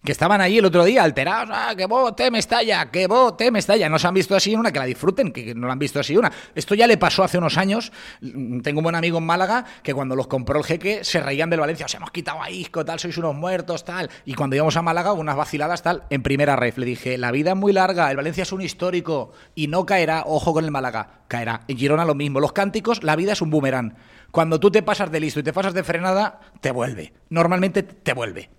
que 0.06 0.12
estaban 0.12 0.40
allí 0.40 0.60
el 0.60 0.66
otro 0.66 0.86
día 0.86 1.04
alterados, 1.04 1.50
ah, 1.52 1.74
que 1.76 1.86
bote 1.86 2.32
me 2.32 2.40
estalla, 2.40 2.90
que 2.92 3.08
bote 3.08 3.52
me 3.52 3.60
estalla. 3.60 3.90
No 3.90 4.00
se 4.00 4.08
han 4.08 4.14
visto 4.14 4.36
así 4.36 4.56
una, 4.56 4.72
que 4.72 4.80
la 4.80 4.86
disfruten, 4.86 5.32
que 5.32 5.54
no 5.54 5.68
la 5.68 5.74
han 5.74 5.80
visto 5.80 6.00
así 6.00 6.16
una. 6.16 6.32
Esto 6.54 6.76
ya 6.76 6.88
le 6.88 6.98
pasó 6.98 7.24
hace 7.24 7.38
unos 7.38 7.58
años. 7.58 7.92
Tengo 8.22 8.80
un 8.80 8.84
buen 8.84 8.96
amigo 8.96 9.18
en 9.18 9.26
Málaga 9.26 9.66
que 9.84 9.94
cuando 9.94 10.16
los 10.16 10.28
compró 10.28 10.60
el 10.60 10.64
jeque 10.64 11.04
se 11.04 11.20
reían 11.20 11.50
del 11.50 11.60
Valencia, 11.60 11.86
os 11.88 11.94
hemos 11.96 12.12
quitado 12.12 12.42
a 12.42 12.50
Isco, 12.50 12.86
tal, 12.86 13.00
sois 13.00 13.18
unos 13.18 13.36
muertos, 13.36 13.84
tal. 13.84 14.10
Y 14.26 14.36
cuando 14.36 14.56
íbamos 14.56 14.78
a 14.78 14.82
Málaga, 14.82 15.14
unas 15.14 15.36
vaciladas, 15.36 15.82
tal, 15.82 16.04
en 16.10 16.22
primera 16.22 16.56
ref, 16.56 16.78
le 16.78 16.86
dije, 16.86 17.18
la 17.18 17.32
vida 17.32 17.52
es 17.52 17.58
muy 17.58 17.74
larga, 17.74 18.10
el 18.12 18.18
Valencia 18.18 18.44
es 18.44 18.52
un 18.52 18.62
histórico 18.62 19.32
y 19.56 19.68
no 19.68 19.86
caerá, 19.86 20.24
ojo 20.26 20.54
con 20.54 20.64
el 20.64 20.72
Málaga, 20.72 21.22
caerá. 21.28 21.62
En 21.68 21.78
Girona 21.78 22.06
lo 22.06 22.16
mismo, 22.16 22.40
los 22.40 22.54
cánticos, 22.54 23.04
la 23.04 23.16
vida 23.16 23.34
es 23.34 23.42
un 23.42 23.50
boomerang. 23.50 23.96
Cuando 24.32 24.60
tú 24.60 24.70
te 24.70 24.84
pasas 24.84 25.12
de 25.12 25.20
listo 25.20 25.40
y 25.40 25.44
te 25.44 25.54
pasas 25.54 25.74
de 25.74 25.84
frenada, 25.84 26.40
te 26.62 26.72
vuelve. 26.72 27.14
Normalmente 27.30 27.84
te 27.84 28.14
vuelve. 28.14 28.50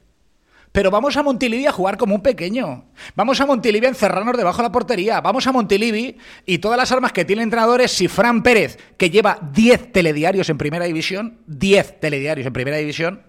Pero 0.76 0.90
vamos 0.90 1.16
a 1.16 1.22
Montilivi 1.22 1.64
a 1.64 1.72
jugar 1.72 1.96
como 1.96 2.14
un 2.14 2.20
pequeño. 2.20 2.84
Vamos 3.14 3.40
a 3.40 3.46
Montilivi 3.46 3.86
a 3.86 3.88
encerrarnos 3.88 4.36
debajo 4.36 4.58
de 4.58 4.64
la 4.64 4.72
portería. 4.72 5.22
Vamos 5.22 5.46
a 5.46 5.52
Montilivi 5.52 6.18
y 6.44 6.58
todas 6.58 6.76
las 6.76 6.92
armas 6.92 7.12
que 7.14 7.24
tiene 7.24 7.40
el 7.40 7.46
entrenador 7.46 7.80
es 7.80 7.92
si 7.92 8.08
Fran 8.08 8.42
Pérez, 8.42 8.78
que 8.98 9.08
lleva 9.08 9.38
10 9.54 9.90
telediarios 9.92 10.50
en 10.50 10.58
primera 10.58 10.84
división, 10.84 11.38
10 11.46 11.98
telediarios 12.00 12.46
en 12.46 12.52
primera 12.52 12.76
división, 12.76 13.22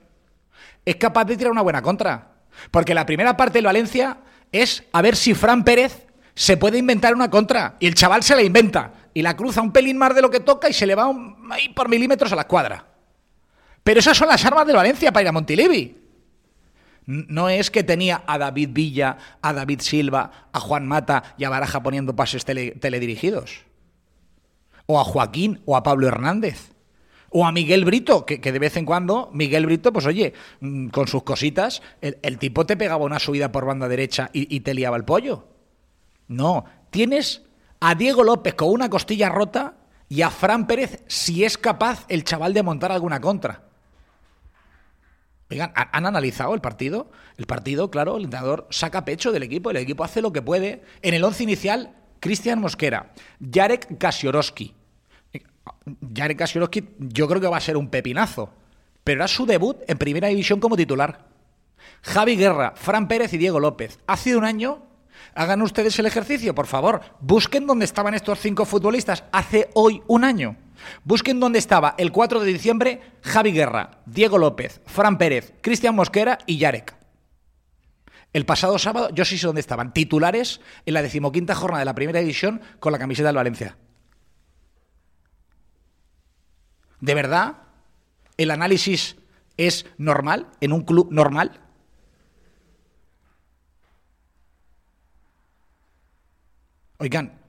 es 0.83 0.97
capaz 0.97 1.23
de 1.23 1.37
tirar 1.37 1.53
una 1.53 1.61
buena 1.61 1.81
contra. 1.81 2.33
Porque 2.69 2.93
la 2.93 3.05
primera 3.05 3.37
parte 3.37 3.59
del 3.59 3.65
Valencia 3.67 4.17
es 4.51 4.83
a 4.91 5.01
ver 5.01 5.15
si 5.15 5.33
Fran 5.33 5.63
Pérez 5.63 6.05
se 6.35 6.57
puede 6.57 6.77
inventar 6.79 7.15
una 7.15 7.29
contra. 7.29 7.77
Y 7.79 7.87
el 7.87 7.95
chaval 7.95 8.23
se 8.23 8.35
la 8.35 8.43
inventa. 8.43 8.91
Y 9.13 9.21
la 9.21 9.37
cruza 9.37 9.61
un 9.61 9.71
pelín 9.71 9.97
más 9.97 10.13
de 10.13 10.21
lo 10.21 10.29
que 10.29 10.41
toca 10.41 10.67
y 10.67 10.73
se 10.73 10.85
le 10.85 10.95
va 10.95 11.09
ahí 11.51 11.69
por 11.69 11.87
milímetros 11.87 12.29
a 12.33 12.35
la 12.35 12.41
escuadra. 12.41 12.85
Pero 13.85 14.01
esas 14.01 14.17
son 14.17 14.27
las 14.27 14.43
armas 14.43 14.67
del 14.67 14.75
Valencia 14.75 15.13
para 15.13 15.21
ir 15.21 15.29
a 15.29 15.31
Montilivi. 15.31 16.06
No 17.07 17.47
es 17.47 17.71
que 17.71 17.83
tenía 17.83 18.23
a 18.27 18.37
David 18.37 18.69
Villa, 18.73 19.17
a 19.41 19.53
David 19.53 19.79
Silva, 19.79 20.49
a 20.51 20.59
Juan 20.59 20.85
Mata 20.85 21.35
y 21.37 21.45
a 21.45 21.49
Baraja 21.49 21.81
poniendo 21.81 22.17
pases 22.17 22.43
teledirigidos. 22.43 23.61
O 24.87 24.99
a 24.99 25.05
Joaquín 25.05 25.61
o 25.65 25.77
a 25.77 25.83
Pablo 25.83 26.09
Hernández. 26.09 26.73
O 27.29 27.45
a 27.45 27.53
Miguel 27.53 27.85
Brito, 27.85 28.25
que, 28.25 28.39
de 28.39 28.59
vez 28.59 28.75
en 28.75 28.85
cuando, 28.85 29.29
Miguel 29.33 29.65
Brito, 29.65 29.93
pues 29.93 30.05
oye, 30.05 30.33
mm, 30.59 30.89
con 30.89 31.07
sus 31.07 31.23
cositas, 31.23 31.81
el, 32.01 32.37
tipo 32.37 32.65
te 32.65 32.75
pegaba 32.75 33.05
una 33.05 33.19
subida 33.19 33.53
por 33.53 33.65
banda 33.65 33.87
derecha 33.87 34.29
y, 34.33 34.53
y 34.53 34.59
te 34.59 34.73
liaba 34.73 34.97
el 34.97 35.05
pollo. 35.05 35.47
No, 36.27 36.65
tienes 36.89 37.43
a 37.79 37.95
Diego 37.95 38.23
López 38.23 38.53
con 38.55 38.69
una 38.69 38.89
costilla 38.89 39.29
rota 39.29 39.75
y 40.09 40.23
a 40.23 40.29
Fran 40.29 40.67
Pérez 40.67 41.03
si 41.07 41.45
es 41.45 41.57
capaz 41.57 42.05
el 42.09 42.25
chaval 42.25 42.53
de 42.53 42.63
montar 42.63 42.91
alguna 42.91 43.21
contra. 43.21 43.63
Oigan, 45.49 45.71
¿han 45.75 46.05
analizado 46.05 46.53
el 46.53 46.61
partido? 46.61 47.09
El 47.37 47.45
partido, 47.45 47.89
claro, 47.89 48.17
el 48.17 48.25
entrenador 48.25 48.67
saca 48.69 49.05
pecho 49.05 49.31
del 49.31 49.43
equipo, 49.43 49.69
el 49.69 49.77
equipo 49.77 50.03
hace 50.03 50.21
lo 50.21 50.33
que 50.33 50.41
puede. 50.41 50.83
En 51.01 51.13
el 51.13 51.23
once 51.23 51.43
inicial, 51.43 51.95
Cristian 52.19 52.59
Mosquera, 52.59 53.13
Jarek 53.39 53.97
Kasiorowski. 53.97 54.75
Jarek 56.13 56.37
Kasiorowski 56.37 56.89
yo 56.99 57.27
creo 57.27 57.39
que 57.39 57.47
va 57.47 57.57
a 57.57 57.61
ser 57.61 57.77
un 57.77 57.89
pepinazo, 57.89 58.53
pero 59.03 59.19
era 59.19 59.27
su 59.27 59.45
debut 59.45 59.77
en 59.87 59.97
primera 59.97 60.27
división 60.27 60.59
como 60.59 60.75
titular. 60.75 61.27
Javi 62.01 62.35
Guerra, 62.35 62.73
Fran 62.75 63.07
Pérez 63.07 63.33
y 63.33 63.37
Diego 63.37 63.59
López. 63.59 63.99
Hace 64.07 64.35
un 64.35 64.43
año, 64.43 64.86
hagan 65.35 65.61
ustedes 65.61 65.97
el 65.99 66.05
ejercicio, 66.05 66.55
por 66.55 66.67
favor. 66.67 67.01
Busquen 67.19 67.67
dónde 67.67 67.85
estaban 67.85 68.13
estos 68.13 68.39
cinco 68.39 68.65
futbolistas 68.65 69.23
hace 69.31 69.69
hoy 69.73 70.01
un 70.07 70.23
año. 70.23 70.57
Busquen 71.03 71.39
dónde 71.39 71.59
estaba 71.59 71.95
el 71.97 72.11
4 72.11 72.39
de 72.39 72.53
diciembre 72.53 73.01
Javi 73.21 73.51
Guerra, 73.51 74.01
Diego 74.05 74.37
López, 74.37 74.81
Fran 74.85 75.17
Pérez, 75.17 75.53
Cristian 75.61 75.95
Mosquera 75.95 76.37
y 76.45 76.57
Yarek. 76.57 76.95
El 78.33 78.45
pasado 78.45 78.77
sábado, 78.77 79.09
yo 79.13 79.25
sí 79.25 79.37
sé 79.37 79.47
dónde 79.47 79.61
estaban, 79.61 79.93
titulares 79.93 80.61
en 80.85 80.93
la 80.93 81.01
decimoquinta 81.01 81.55
jornada 81.55 81.79
de 81.79 81.85
la 81.85 81.95
primera 81.95 82.19
división 82.19 82.61
con 82.79 82.91
la 82.91 82.99
camiseta 82.99 83.29
del 83.29 83.37
Valencia. 83.37 83.77
¿De 86.99 87.13
verdad 87.15 87.63
el 88.37 88.51
análisis 88.51 89.17
es 89.55 89.85
normal 89.97 90.47
en 90.61 90.73
un 90.73 90.81
club 90.81 91.09
normal? 91.11 91.61
Oigan, 96.99 97.39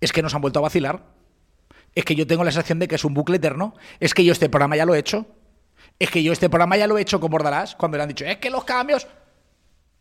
es 0.00 0.12
que 0.12 0.22
nos 0.22 0.34
han 0.34 0.40
vuelto 0.40 0.58
a 0.58 0.62
vacilar. 0.62 1.02
Es 1.94 2.04
que 2.04 2.14
yo 2.14 2.26
tengo 2.26 2.44
la 2.44 2.50
sensación 2.50 2.78
de 2.78 2.88
que 2.88 2.96
es 2.96 3.04
un 3.04 3.14
bucle 3.14 3.36
eterno. 3.36 3.74
Es 4.00 4.14
que 4.14 4.24
yo 4.24 4.32
este 4.32 4.48
programa 4.48 4.76
ya 4.76 4.86
lo 4.86 4.94
he 4.94 4.98
hecho. 4.98 5.26
Es 5.98 6.10
que 6.10 6.22
yo 6.22 6.32
este 6.32 6.48
programa 6.48 6.76
ya 6.76 6.86
lo 6.86 6.98
he 6.98 7.02
hecho 7.02 7.20
con 7.20 7.30
Bordalás 7.30 7.76
cuando 7.76 7.96
le 7.96 8.02
han 8.02 8.08
dicho, 8.08 8.24
es 8.24 8.38
que 8.38 8.50
los 8.50 8.64
cambios. 8.64 9.06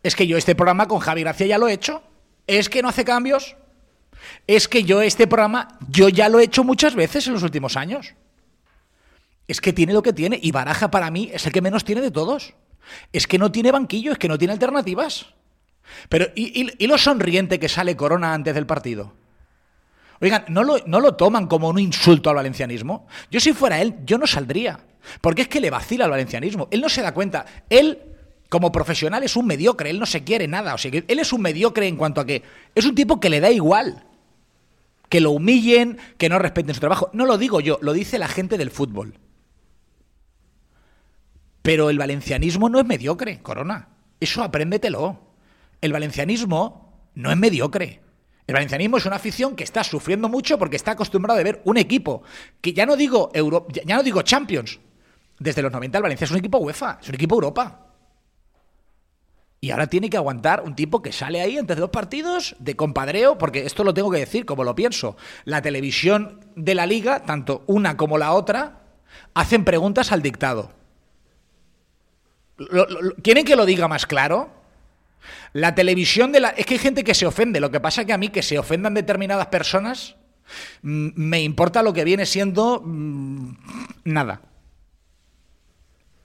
Es 0.02 0.16
que 0.16 0.28
yo 0.28 0.38
este 0.38 0.56
programa 0.56 0.88
con 0.88 1.00
Javi 1.00 1.22
Gracia 1.22 1.46
ya 1.46 1.58
lo 1.58 1.68
he 1.68 1.74
hecho. 1.74 2.04
Es 2.48 2.70
que 2.70 2.82
no 2.82 2.90
hace 2.90 3.06
cambios. 3.06 3.56
Es 4.48 4.68
que 4.68 4.84
yo 4.84 5.02
este 5.02 5.28
programa, 5.28 5.80
yo 5.90 6.10
ya 6.10 6.30
lo 6.30 6.40
he 6.40 6.44
hecho 6.44 6.64
muchas 6.64 6.96
veces 6.96 7.28
en 7.28 7.34
los 7.34 7.44
últimos 7.44 7.78
años. 7.78 8.14
Es 9.48 9.62
que 9.62 9.74
tiene 9.74 9.94
lo 9.94 10.02
que 10.02 10.14
tiene. 10.14 10.40
Y 10.42 10.52
Baraja 10.52 10.90
para 10.92 11.12
mí 11.12 11.30
es 11.34 11.46
el 11.46 11.54
que 11.54 11.62
menos 11.62 11.84
tiene 11.84 12.02
de 12.02 12.12
todos. 12.12 12.54
Es 13.12 13.28
que 13.28 13.38
no 13.38 13.52
tiene 13.52 13.72
banquillo, 13.72 14.12
es 14.12 14.18
que 14.18 14.28
no 14.28 14.38
tiene 14.38 14.54
alternativas. 14.54 15.34
Pero, 16.10 16.28
y 16.36 16.88
lo 16.88 16.98
sonriente 16.98 17.60
que 17.60 17.70
sale 17.70 17.96
Corona 17.96 18.34
antes 18.34 18.56
del 18.56 18.66
partido? 18.66 19.14
Oigan, 20.24 20.46
¿no 20.48 20.64
lo, 20.64 20.78
¿no 20.86 21.02
lo 21.02 21.16
toman 21.16 21.48
como 21.48 21.68
un 21.68 21.80
insulto 21.80 22.30
al 22.30 22.38
valencianismo? 22.38 23.08
Yo 23.30 23.42
si 23.42 23.52
fuera 23.52 23.82
él, 23.82 23.96
yo 24.06 24.18
no 24.18 24.26
saldría. 24.26 24.80
Porque 25.20 25.42
es 25.42 25.48
que 25.50 25.60
le 25.60 25.70
vacila 25.70 26.06
al 26.06 26.12
valencianismo. 26.12 26.70
Él 26.72 26.80
no 26.80 26.88
se 26.88 27.02
da 27.02 27.14
cuenta. 27.14 27.46
Él, 27.70 28.00
como 28.48 28.72
profesional, 28.72 29.24
es 29.24 29.36
un 29.36 29.46
mediocre. 29.46 29.90
Él 29.90 30.00
no 30.00 30.06
se 30.06 30.24
quiere 30.24 30.48
nada. 30.48 30.76
O 30.76 30.78
sea, 30.78 30.92
él 30.94 31.20
es 31.20 31.34
un 31.34 31.42
mediocre 31.42 31.88
en 31.88 31.98
cuanto 31.98 32.22
a 32.22 32.26
que 32.26 32.42
es 32.74 32.86
un 32.86 32.96
tipo 32.96 33.20
que 33.20 33.30
le 33.30 33.42
da 33.42 33.52
igual. 33.52 34.06
Que 35.10 35.20
lo 35.20 35.32
humillen, 35.32 35.98
que 36.18 36.30
no 36.30 36.40
respeten 36.40 36.74
su 36.74 36.80
trabajo. 36.80 37.10
No 37.12 37.26
lo 37.26 37.38
digo 37.38 37.60
yo, 37.60 37.78
lo 37.82 37.92
dice 37.92 38.18
la 38.18 38.30
gente 38.30 38.58
del 38.58 38.72
fútbol. 38.72 39.16
Pero 41.62 41.90
el 41.90 41.98
valencianismo 41.98 42.70
no 42.70 42.80
es 42.80 42.86
mediocre, 42.86 43.42
Corona. 43.42 43.90
Eso 44.22 44.42
apréndetelo. 44.42 45.33
El 45.84 45.92
valencianismo 45.92 47.10
no 47.14 47.30
es 47.30 47.36
mediocre. 47.36 48.00
El 48.48 48.54
valencianismo 48.54 48.96
es 48.96 49.06
una 49.06 49.18
afición 49.18 49.54
que 49.54 49.66
está 49.66 49.84
sufriendo 49.84 50.30
mucho 50.30 50.58
porque 50.58 50.78
está 50.78 50.92
acostumbrado 50.92 51.38
a 51.38 51.44
ver 51.44 51.62
un 51.66 51.76
equipo 51.76 52.24
que 52.62 52.72
ya 52.72 52.86
no 52.86 52.96
digo 52.96 53.30
ya 53.34 53.98
no 53.98 54.02
digo 54.02 54.22
Champions. 54.22 54.80
Desde 55.40 55.62
los 55.62 55.74
90 55.74 55.98
el 55.98 56.02
Valencia 56.02 56.24
es 56.24 56.32
un 56.32 56.38
equipo 56.38 56.60
UEFA, 56.60 57.00
es 57.02 57.10
un 57.10 57.16
equipo 57.16 57.36
Europa. 57.36 57.88
Y 59.60 59.72
ahora 59.72 59.88
tiene 59.88 60.10
que 60.10 60.16
aguantar 60.16 60.62
un 60.62 60.74
tipo 60.74 61.02
que 61.02 61.12
sale 61.12 61.42
ahí 61.42 61.58
entre 61.58 61.76
dos 61.76 61.90
partidos 61.90 62.56
de 62.60 62.78
compadreo, 62.78 63.38
porque 63.38 63.66
esto 63.66 63.84
lo 63.84 63.94
tengo 63.94 64.10
que 64.10 64.20
decir 64.20 64.46
como 64.46 64.64
lo 64.64 64.76
pienso. 64.76 65.18
La 65.44 65.62
televisión 65.62 66.40
de 66.56 66.76
la 66.76 66.86
liga, 66.86 67.24
tanto 67.24 67.66
una 67.68 67.98
como 67.98 68.18
la 68.18 68.32
otra, 68.32 68.84
hacen 69.34 69.66
preguntas 69.66 70.14
al 70.14 70.22
dictado. 70.22 70.72
¿Quieren 73.22 73.44
que 73.44 73.58
lo 73.58 73.66
diga 73.66 73.90
más 73.90 74.06
claro? 74.06 74.63
La 75.54 75.76
televisión 75.76 76.32
de 76.32 76.40
la... 76.40 76.50
Es 76.50 76.66
que 76.66 76.76
hay 76.76 76.80
gente 76.80 77.04
que 77.04 77.14
se 77.14 77.26
ofende. 77.26 77.60
Lo 77.60 77.72
que 77.72 77.80
pasa 77.80 78.02
es 78.02 78.08
que 78.08 78.14
a 78.14 78.18
mí 78.18 78.30
que 78.30 78.42
se 78.42 78.58
ofendan 78.58 78.94
determinadas 78.94 79.48
personas 79.48 80.16
mm, 80.82 81.10
me 81.16 81.42
importa 81.42 81.84
lo 81.84 81.94
que 81.94 82.04
viene 82.04 82.26
siendo 82.26 82.82
mm, 82.84 83.56
nada. 84.06 84.42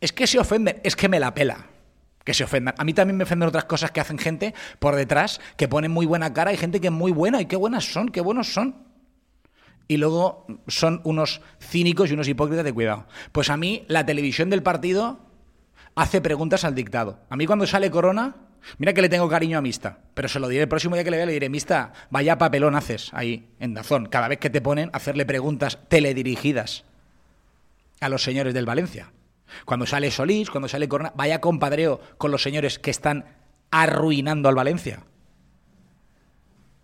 Es 0.00 0.12
que 0.12 0.26
se 0.26 0.38
ofenden, 0.38 0.80
es 0.84 0.96
que 0.96 1.08
me 1.08 1.20
la 1.20 1.34
pela 1.34 1.66
que 2.28 2.34
se 2.34 2.44
ofendan. 2.44 2.74
A 2.76 2.84
mí 2.84 2.92
también 2.92 3.16
me 3.16 3.24
ofenden 3.24 3.48
otras 3.48 3.64
cosas 3.64 3.90
que 3.90 4.00
hacen 4.00 4.18
gente 4.18 4.54
por 4.80 4.94
detrás, 4.94 5.40
que 5.56 5.66
ponen 5.66 5.90
muy 5.90 6.04
buena 6.04 6.34
cara, 6.34 6.50
hay 6.50 6.58
gente 6.58 6.78
que 6.78 6.88
es 6.88 6.92
muy 6.92 7.10
buena, 7.10 7.40
y 7.40 7.46
qué 7.46 7.56
buenas 7.56 7.90
son, 7.90 8.10
qué 8.10 8.20
buenos 8.20 8.52
son. 8.52 8.76
Y 9.88 9.96
luego 9.96 10.46
son 10.66 11.00
unos 11.04 11.40
cínicos 11.58 12.10
y 12.10 12.12
unos 12.12 12.28
hipócritas 12.28 12.66
de 12.66 12.74
cuidado. 12.74 13.06
Pues 13.32 13.48
a 13.48 13.56
mí 13.56 13.86
la 13.88 14.04
televisión 14.04 14.50
del 14.50 14.62
partido 14.62 15.20
hace 15.94 16.20
preguntas 16.20 16.64
al 16.64 16.74
dictado. 16.74 17.18
A 17.30 17.36
mí 17.36 17.46
cuando 17.46 17.66
sale 17.66 17.90
Corona, 17.90 18.36
Mira 18.78 18.92
que 18.92 19.02
le 19.02 19.08
tengo 19.08 19.28
cariño 19.28 19.58
a 19.58 19.62
Mista, 19.62 19.98
pero 20.14 20.28
se 20.28 20.40
lo 20.40 20.48
diré 20.48 20.62
el 20.62 20.68
próximo 20.68 20.94
día 20.94 21.04
que 21.04 21.10
le 21.10 21.16
vea, 21.16 21.26
le 21.26 21.32
diré, 21.32 21.48
Mista, 21.48 21.92
vaya 22.10 22.38
papelón 22.38 22.74
haces 22.74 23.10
ahí, 23.12 23.48
en 23.60 23.74
Dazón, 23.74 24.06
cada 24.06 24.28
vez 24.28 24.38
que 24.38 24.50
te 24.50 24.60
ponen 24.60 24.90
hacerle 24.92 25.24
preguntas 25.24 25.78
teledirigidas 25.88 26.84
a 28.00 28.08
los 28.08 28.22
señores 28.22 28.54
del 28.54 28.66
Valencia. 28.66 29.12
Cuando 29.64 29.86
sale 29.86 30.10
Solís, 30.10 30.50
cuando 30.50 30.68
sale 30.68 30.88
Corona, 30.88 31.12
vaya 31.16 31.40
compadreo 31.40 32.00
con 32.18 32.30
los 32.30 32.42
señores 32.42 32.78
que 32.78 32.90
están 32.90 33.24
arruinando 33.70 34.48
al 34.48 34.54
Valencia. 34.54 35.04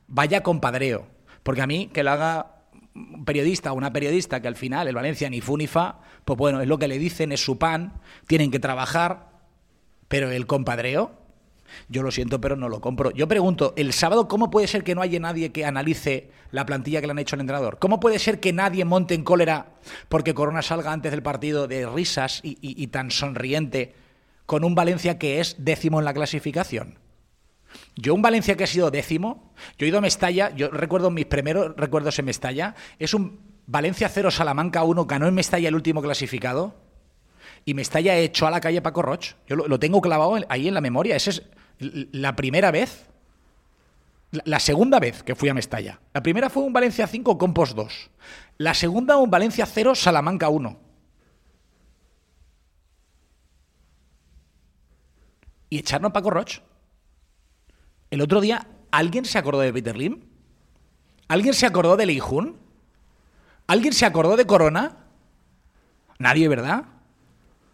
Vaya 0.07 0.43
compadreo. 0.43 1.07
Porque 1.43 1.63
a 1.63 1.67
mí, 1.67 1.91
que 1.93 2.03
lo 2.03 2.11
haga 2.11 2.55
un 2.95 3.25
periodista 3.25 3.73
o 3.73 3.75
una 3.75 3.93
periodista 3.93 4.41
que 4.41 4.49
al 4.49 4.57
final 4.57 4.89
el 4.89 4.95
Valencia 4.95 5.29
ni 5.29 5.41
fu 5.41 5.59
fa, 5.67 6.01
pues 6.25 6.39
bueno, 6.39 6.61
es 6.61 6.69
lo 6.69 6.79
que 6.79 6.89
le 6.89 6.99
dicen, 6.99 7.33
es 7.33 7.45
su 7.45 7.59
pan, 7.59 8.01
tienen 8.27 8.51
que 8.51 8.59
trabajar, 8.59 9.29
pero 10.09 10.31
el 10.31 10.47
compadreo, 10.47 11.13
yo 11.89 12.03
lo 12.03 12.11
siento, 12.11 12.41
pero 12.41 12.57
no 12.57 12.69
lo 12.69 12.81
compro. 12.81 13.11
Yo 13.11 13.29
pregunto, 13.29 13.75
el 13.77 13.93
sábado, 13.93 14.29
¿cómo 14.29 14.51
puede 14.51 14.67
ser 14.67 14.85
que 14.85 14.95
no 14.95 15.03
haya 15.03 15.21
nadie 15.21 15.53
que 15.53 15.65
analice 15.65 16.31
la 16.51 16.67
plantilla 16.67 17.01
que 17.01 17.07
le 17.07 17.13
han 17.13 17.19
hecho 17.19 17.37
al 17.37 17.41
entrenador? 17.41 17.79
¿Cómo 17.79 18.01
puede 18.01 18.19
ser 18.19 18.41
que 18.41 18.53
nadie 18.53 18.85
monte 18.85 19.15
en 19.15 19.25
cólera 19.25 19.75
porque 20.09 20.35
Corona 20.35 20.63
salga 20.63 20.93
antes 20.93 21.13
del 21.13 21.23
partido 21.23 21.67
de 21.69 21.87
risas 21.87 22.41
y, 22.43 22.87
tan 22.89 23.11
sonriente 23.11 23.95
con 24.47 24.65
un 24.65 24.75
Valencia 24.75 25.19
que 25.19 25.41
es 25.41 25.57
décimo 25.59 25.99
en 25.99 26.05
la 26.05 26.15
clasificación? 26.15 26.99
Yo, 27.97 28.15
un 28.15 28.23
Valencia 28.23 28.57
que 28.57 28.65
ha 28.65 28.69
sido 28.69 28.91
décimo, 28.91 29.53
yo 29.79 29.87
he 29.87 29.89
ido 29.89 29.99
a 29.99 30.01
Mestalla, 30.01 30.55
yo 30.55 30.71
recuerdo 30.71 31.11
mis 31.11 31.27
primeros 31.27 31.75
recuerdos 31.77 32.19
en 32.19 32.27
Mestalla, 32.27 32.75
es 32.99 33.15
un 33.15 33.41
Valencia 33.67 34.09
0, 34.09 34.31
Salamanca 34.31 34.85
1, 34.85 35.07
ganó 35.07 35.27
en 35.27 35.35
Mestalla 35.35 35.69
el 35.69 35.75
último 35.75 36.03
clasificado 36.03 36.75
y 37.65 37.75
Mestalla 37.75 38.17
hecho 38.17 38.47
a 38.47 38.51
la 38.51 38.61
calle 38.61 38.83
Paco 38.83 39.03
Roch. 39.03 39.35
Yo 39.49 39.57
lo, 39.57 39.67
lo 39.67 39.79
tengo 39.79 40.01
clavado 40.01 40.39
ahí 40.49 40.69
en 40.69 40.75
la 40.75 40.81
memoria. 40.81 41.17
Ese 41.17 41.31
es, 41.31 41.43
la 41.79 42.37
primera 42.37 42.71
vez, 42.71 43.07
la 44.31 44.59
segunda 44.61 44.99
vez 44.99 45.23
que 45.23 45.35
fui 45.35 45.49
a 45.49 45.55
Mestalla. 45.55 46.01
La 46.13 46.23
primera 46.23 46.51
fue 46.51 46.63
un 46.63 46.73
Valencia 46.73 47.07
5, 47.07 47.39
Compos 47.39 47.75
2. 47.75 48.11
La 48.59 48.75
segunda 48.75 49.17
un 49.17 49.31
Valencia 49.31 49.67
0, 49.67 49.95
Salamanca 49.95 50.49
1. 50.49 50.79
Y 55.71 55.79
echarnos 55.79 56.11
a 56.11 56.13
Paco 56.13 56.31
Roch. 56.31 56.61
El 58.11 58.21
otro 58.21 58.41
día, 58.41 58.67
¿alguien 58.91 59.25
se 59.25 59.39
acordó 59.39 59.61
de 59.61 59.73
Peter 59.73 59.97
Lim? 59.97 60.21
¿Alguien 61.27 61.55
se 61.55 61.67
acordó 61.67 61.97
de 61.97 62.07
Leijun? 62.07 62.59
¿Alguien 63.67 63.93
se 63.93 64.07
acordó 64.07 64.37
de 64.37 64.47
Corona? 64.47 64.99
Nadie, 66.19 66.49
¿verdad? 66.49 66.85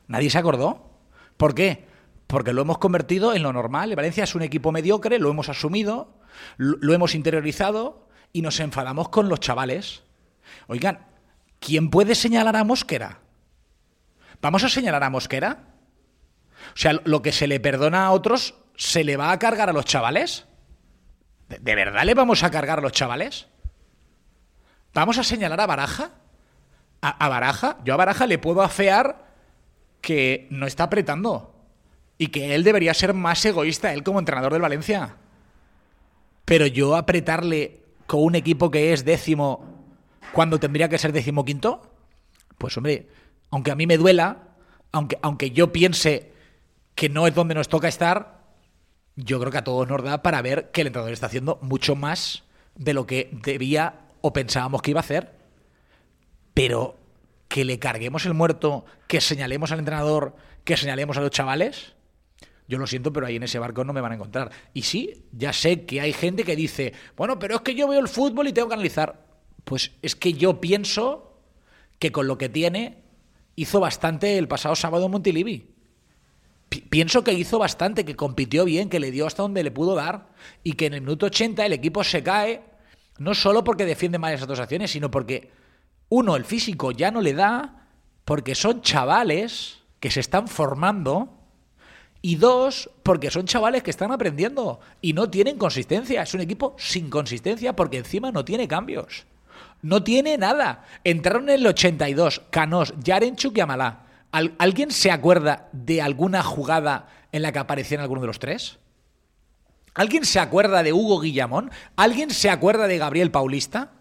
Nadie 0.08 0.30
se 0.30 0.38
acordó. 0.38 0.90
¿Por 1.36 1.54
qué? 1.54 1.89
Porque 2.30 2.52
lo 2.52 2.62
hemos 2.62 2.78
convertido 2.78 3.34
en 3.34 3.42
lo 3.42 3.52
normal. 3.52 3.94
Valencia 3.96 4.24
es 4.24 4.34
un 4.34 4.42
equipo 4.42 4.72
mediocre, 4.72 5.18
lo 5.18 5.30
hemos 5.30 5.48
asumido, 5.48 6.16
lo 6.56 6.94
hemos 6.94 7.14
interiorizado 7.14 8.08
y 8.32 8.42
nos 8.42 8.60
enfadamos 8.60 9.08
con 9.08 9.28
los 9.28 9.40
chavales. 9.40 10.04
Oigan, 10.68 11.06
¿quién 11.58 11.90
puede 11.90 12.14
señalar 12.14 12.56
a 12.56 12.64
Mosquera? 12.64 13.18
¿Vamos 14.40 14.64
a 14.64 14.68
señalar 14.68 15.02
a 15.02 15.10
Mosquera? 15.10 15.64
O 16.74 16.76
sea, 16.76 17.00
lo 17.04 17.20
que 17.20 17.32
se 17.32 17.46
le 17.46 17.58
perdona 17.58 18.06
a 18.06 18.10
otros, 18.12 18.54
¿se 18.76 19.02
le 19.02 19.16
va 19.16 19.32
a 19.32 19.38
cargar 19.38 19.68
a 19.68 19.72
los 19.72 19.84
chavales? 19.84 20.46
¿De, 21.48 21.74
verdad 21.74 22.04
le 22.04 22.14
vamos 22.14 22.44
a 22.44 22.50
cargar 22.50 22.78
a 22.78 22.82
los 22.82 22.92
chavales? 22.92 23.48
¿Vamos 24.94 25.18
a 25.18 25.24
señalar 25.24 25.60
a 25.60 25.66
Baraja? 25.66 26.12
¿A, 27.02 27.28
Baraja? 27.28 27.78
Yo 27.84 27.94
a 27.94 27.96
Baraja 27.96 28.26
le 28.26 28.38
puedo 28.38 28.62
afear 28.62 29.26
que 30.00 30.46
no 30.50 30.66
está 30.66 30.84
apretando 30.84 31.49
y 32.20 32.26
que 32.26 32.54
él 32.54 32.64
debería 32.64 32.92
ser 32.92 33.14
más 33.14 33.42
egoísta, 33.46 33.94
él 33.94 34.02
como 34.02 34.18
entrenador 34.18 34.52
del 34.52 34.60
Valencia. 34.60 35.16
Pero 36.44 36.66
yo 36.66 36.94
apretarle 36.94 37.80
con 38.06 38.22
un 38.22 38.34
equipo 38.34 38.70
que 38.70 38.92
es 38.92 39.06
décimo 39.06 39.86
cuando 40.34 40.60
tendría 40.60 40.90
que 40.90 40.98
ser 40.98 41.12
decimoquinto, 41.12 41.94
pues 42.58 42.76
hombre, 42.76 43.08
aunque 43.48 43.70
a 43.70 43.74
mí 43.74 43.86
me 43.86 43.96
duela, 43.96 44.48
aunque, 44.92 45.18
aunque 45.22 45.52
yo 45.52 45.72
piense 45.72 46.30
que 46.94 47.08
no 47.08 47.26
es 47.26 47.34
donde 47.34 47.54
nos 47.54 47.70
toca 47.70 47.88
estar, 47.88 48.42
yo 49.16 49.40
creo 49.40 49.50
que 49.50 49.58
a 49.58 49.64
todos 49.64 49.88
nos 49.88 50.04
da 50.04 50.22
para 50.22 50.42
ver 50.42 50.70
que 50.72 50.82
el 50.82 50.88
entrenador 50.88 51.14
está 51.14 51.24
haciendo 51.24 51.58
mucho 51.62 51.96
más 51.96 52.42
de 52.74 52.92
lo 52.92 53.06
que 53.06 53.30
debía 53.32 53.94
o 54.20 54.34
pensábamos 54.34 54.82
que 54.82 54.90
iba 54.90 55.00
a 55.00 55.04
hacer. 55.04 55.38
Pero 56.52 56.98
que 57.48 57.64
le 57.64 57.78
carguemos 57.78 58.26
el 58.26 58.34
muerto, 58.34 58.84
que 59.08 59.22
señalemos 59.22 59.72
al 59.72 59.78
entrenador, 59.78 60.36
que 60.64 60.76
señalemos 60.76 61.16
a 61.16 61.22
los 61.22 61.30
chavales, 61.30 61.94
yo 62.70 62.78
lo 62.78 62.86
siento, 62.86 63.12
pero 63.12 63.26
ahí 63.26 63.34
en 63.34 63.42
ese 63.42 63.58
barco 63.58 63.82
no 63.82 63.92
me 63.92 64.00
van 64.00 64.12
a 64.12 64.14
encontrar. 64.14 64.52
Y 64.72 64.82
sí, 64.82 65.24
ya 65.32 65.52
sé 65.52 65.84
que 65.86 66.00
hay 66.00 66.12
gente 66.12 66.44
que 66.44 66.54
dice, 66.54 66.92
bueno, 67.16 67.36
pero 67.40 67.56
es 67.56 67.60
que 67.62 67.74
yo 67.74 67.88
veo 67.88 67.98
el 67.98 68.06
fútbol 68.06 68.46
y 68.46 68.52
tengo 68.52 68.68
que 68.68 68.74
analizar. 68.74 69.26
Pues 69.64 69.90
es 70.02 70.14
que 70.14 70.34
yo 70.34 70.60
pienso 70.60 71.42
que 71.98 72.12
con 72.12 72.28
lo 72.28 72.38
que 72.38 72.48
tiene 72.48 73.02
hizo 73.56 73.80
bastante 73.80 74.38
el 74.38 74.46
pasado 74.46 74.76
sábado 74.76 75.06
en 75.06 75.10
Montilivi. 75.10 75.74
pienso 76.88 77.24
que 77.24 77.32
hizo 77.32 77.58
bastante, 77.58 78.04
que 78.04 78.14
compitió 78.14 78.64
bien, 78.64 78.88
que 78.88 79.00
le 79.00 79.10
dio 79.10 79.26
hasta 79.26 79.42
donde 79.42 79.64
le 79.64 79.72
pudo 79.72 79.96
dar 79.96 80.28
y 80.62 80.74
que 80.74 80.86
en 80.86 80.94
el 80.94 81.00
minuto 81.00 81.26
80 81.26 81.66
el 81.66 81.72
equipo 81.72 82.04
se 82.04 82.22
cae, 82.22 82.62
no 83.18 83.34
solo 83.34 83.64
porque 83.64 83.84
defiende 83.84 84.18
mal 84.18 84.32
esas 84.32 84.46
dos 84.46 84.60
acciones, 84.60 84.92
sino 84.92 85.10
porque, 85.10 85.50
uno, 86.08 86.36
el 86.36 86.44
físico 86.44 86.92
ya 86.92 87.10
no 87.10 87.20
le 87.20 87.34
da, 87.34 87.88
porque 88.24 88.54
son 88.54 88.80
chavales 88.80 89.80
que 89.98 90.12
se 90.12 90.20
están 90.20 90.46
formando 90.46 91.39
y 92.22 92.36
dos, 92.36 92.90
porque 93.02 93.30
son 93.30 93.46
chavales 93.46 93.82
que 93.82 93.90
están 93.90 94.12
aprendiendo 94.12 94.80
y 95.00 95.12
no 95.14 95.30
tienen 95.30 95.56
consistencia. 95.56 96.22
Es 96.22 96.34
un 96.34 96.40
equipo 96.40 96.74
sin 96.78 97.08
consistencia 97.08 97.74
porque 97.74 97.98
encima 97.98 98.30
no 98.30 98.44
tiene 98.44 98.68
cambios. 98.68 99.24
No 99.82 100.02
tiene 100.02 100.36
nada. 100.36 100.84
Entraron 101.04 101.48
en 101.48 101.60
el 101.60 101.66
82 101.66 102.42
Canos, 102.50 102.94
Yarenchuk 103.02 103.56
y 103.56 103.60
Amalá. 103.60 104.06
¿Alguien 104.58 104.90
se 104.90 105.10
acuerda 105.10 105.68
de 105.72 106.02
alguna 106.02 106.42
jugada 106.42 107.08
en 107.32 107.42
la 107.42 107.52
que 107.52 107.58
aparecieron 107.58 108.02
alguno 108.02 108.20
de 108.20 108.26
los 108.26 108.38
tres? 108.38 108.78
¿Alguien 109.94 110.24
se 110.24 110.38
acuerda 110.38 110.82
de 110.82 110.92
Hugo 110.92 111.20
Guillamón? 111.20 111.70
¿Alguien 111.96 112.30
se 112.30 112.50
acuerda 112.50 112.86
de 112.86 112.98
Gabriel 112.98 113.30
Paulista? 113.30 113.92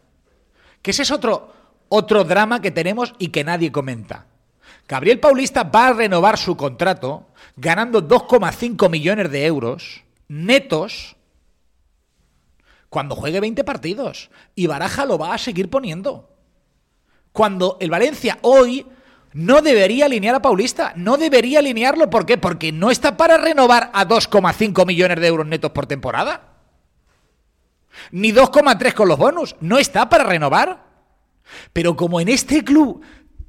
Que 0.81 0.91
ese 0.91 1.03
es 1.03 1.11
otro, 1.11 1.53
otro 1.87 2.25
drama 2.25 2.61
que 2.61 2.71
tenemos 2.71 3.15
y 3.17 3.29
que 3.29 3.43
nadie 3.43 3.71
comenta. 3.71 4.27
Gabriel 4.89 5.19
Paulista 5.19 5.63
va 5.63 5.89
a 5.89 5.93
renovar 5.93 6.39
su 6.39 6.57
contrato 6.57 7.27
ganando 7.55 8.05
2,5 8.05 8.89
millones 8.89 9.29
de 9.29 9.45
euros 9.45 10.03
netos 10.27 11.15
cuando 12.89 13.15
juegue 13.15 13.39
20 13.39 13.63
partidos. 13.63 14.31
Y 14.55 14.65
Baraja 14.65 15.05
lo 15.05 15.19
va 15.19 15.35
a 15.35 15.37
seguir 15.37 15.69
poniendo. 15.69 16.35
Cuando 17.31 17.77
el 17.79 17.91
Valencia 17.91 18.39
hoy 18.41 18.83
no 19.33 19.61
debería 19.61 20.05
alinear 20.05 20.33
a 20.33 20.41
Paulista. 20.41 20.93
No 20.95 21.17
debería 21.17 21.59
alinearlo. 21.59 22.09
¿Por 22.09 22.25
qué? 22.25 22.39
Porque 22.39 22.71
no 22.71 22.89
está 22.89 23.15
para 23.15 23.37
renovar 23.37 23.91
a 23.93 24.07
2,5 24.07 24.87
millones 24.87 25.19
de 25.19 25.27
euros 25.27 25.45
netos 25.45 25.69
por 25.69 25.85
temporada. 25.85 26.55
Ni 28.09 28.31
2,3 28.31 28.93
con 28.95 29.07
los 29.07 29.19
bonus. 29.19 29.55
No 29.59 29.77
está 29.77 30.09
para 30.09 30.23
renovar. 30.23 30.89
Pero 31.73 31.95
como 31.95 32.19
en 32.19 32.29
este 32.29 32.63
club 32.63 33.03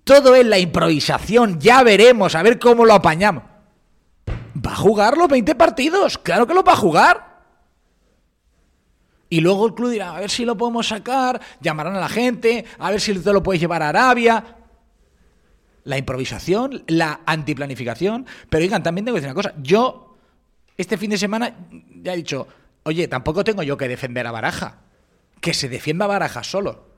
todo 0.05 0.35
es 0.35 0.47
la 0.47 0.59
improvisación, 0.59 1.61
ya 1.61 1.83
veremos, 1.83 2.35
a 2.35 2.43
ver 2.43 2.59
cómo 2.59 2.85
lo 2.85 2.95
apañamos. 2.95 3.45
Va 4.67 4.73
a 4.73 4.77
jugar 4.77 5.17
los 5.17 5.29
20 5.29 5.55
partidos, 5.55 6.19
claro 6.19 6.47
que 6.47 6.55
lo 6.55 6.65
va 6.65 6.73
a 6.73 6.77
jugar. 6.77 7.31
Y 9.29 9.41
luego 9.41 9.69
el 9.69 9.75
club 9.75 9.91
dirá, 9.91 10.17
a 10.17 10.21
ver 10.21 10.29
si 10.29 10.45
lo 10.45 10.57
podemos 10.57 10.89
sacar, 10.89 11.41
llamarán 11.61 11.95
a 11.95 12.01
la 12.01 12.09
gente, 12.09 12.65
a 12.79 12.91
ver 12.91 13.01
si 13.01 13.15
te 13.15 13.33
lo 13.33 13.43
puedes 13.43 13.61
llevar 13.61 13.83
a 13.83 13.91
Arabia. 13.91 14.57
La 15.85 15.97
improvisación, 15.97 16.83
la 16.89 17.21
antiplanificación. 17.25 18.27
Pero 18.49 18.65
oigan, 18.65 18.83
también 18.83 19.05
tengo 19.05 19.15
que 19.15 19.21
decir 19.21 19.33
una 19.33 19.41
cosa. 19.41 19.55
Yo, 19.63 20.19
este 20.77 20.99
fin 20.99 21.11
de 21.11 21.19
semana, 21.19 21.57
ya 22.03 22.13
he 22.13 22.17
dicho, 22.17 22.49
oye, 22.83 23.07
tampoco 23.07 23.45
tengo 23.45 23.63
yo 23.63 23.77
que 23.77 23.87
defender 23.87 24.27
a 24.27 24.33
Baraja. 24.33 24.81
Que 25.41 25.55
se 25.55 25.69
defienda 25.69 26.07
a 26.07 26.09
Baraja 26.09 26.43
solo. 26.43 26.90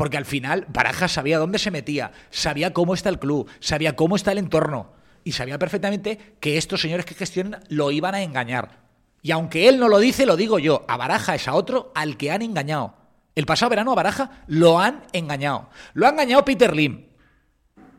Porque 0.00 0.16
al 0.16 0.24
final 0.24 0.64
Baraja 0.72 1.08
sabía 1.08 1.36
dónde 1.36 1.58
se 1.58 1.70
metía, 1.70 2.12
sabía 2.30 2.72
cómo 2.72 2.94
está 2.94 3.10
el 3.10 3.18
club, 3.18 3.50
sabía 3.60 3.96
cómo 3.96 4.16
está 4.16 4.32
el 4.32 4.38
entorno 4.38 4.94
y 5.24 5.32
sabía 5.32 5.58
perfectamente 5.58 6.36
que 6.40 6.56
estos 6.56 6.80
señores 6.80 7.04
que 7.04 7.14
gestionan 7.14 7.62
lo 7.68 7.90
iban 7.90 8.14
a 8.14 8.22
engañar. 8.22 8.78
Y 9.20 9.30
aunque 9.32 9.68
él 9.68 9.78
no 9.78 9.90
lo 9.90 9.98
dice, 9.98 10.24
lo 10.24 10.38
digo 10.38 10.58
yo, 10.58 10.86
a 10.88 10.96
Baraja 10.96 11.34
es 11.34 11.46
a 11.48 11.52
otro 11.52 11.92
al 11.94 12.16
que 12.16 12.30
han 12.30 12.40
engañado. 12.40 12.94
El 13.34 13.44
pasado 13.44 13.68
verano 13.68 13.92
a 13.92 13.94
Baraja 13.94 14.42
lo 14.46 14.80
han 14.80 15.02
engañado. 15.12 15.68
Lo 15.92 16.06
ha 16.06 16.08
engañado 16.12 16.46
Peter 16.46 16.74
Lim. 16.74 17.04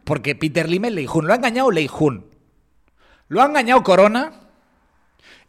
Porque 0.04 0.34
Peter 0.34 0.68
Lim 0.68 0.86
es 0.86 0.94
Leijun. 0.94 1.28
Lo 1.28 1.34
ha 1.34 1.36
engañado 1.36 1.70
Leijun. 1.70 2.26
Lo 3.28 3.44
ha 3.44 3.46
engañado 3.46 3.84
Corona. 3.84 4.50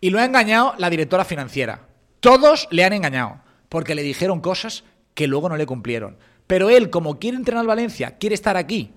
Y 0.03 0.11
lo 0.11 0.19
ha 0.19 0.27
engañado 0.27 0.75
la 0.77 0.91
directora 0.91 1.25
financiera. 1.25 1.87
Todos 2.21 2.69
le 2.71 2.85
han 2.85 2.93
engañado. 2.93 3.41
Porque 3.71 3.95
le 3.95 4.03
dijeron 4.03 4.43
cosas 4.43 4.85
que 5.15 5.27
luego 5.27 5.49
no 5.49 5.57
le 5.57 5.65
cumplieron. 5.65 6.19
Pero 6.47 6.71
él, 6.71 6.91
como 6.91 7.19
quiere 7.19 7.37
entrenar 7.37 7.67
Valencia, 7.67 8.19
quiere 8.19 8.35
estar 8.35 8.57
aquí 8.57 8.93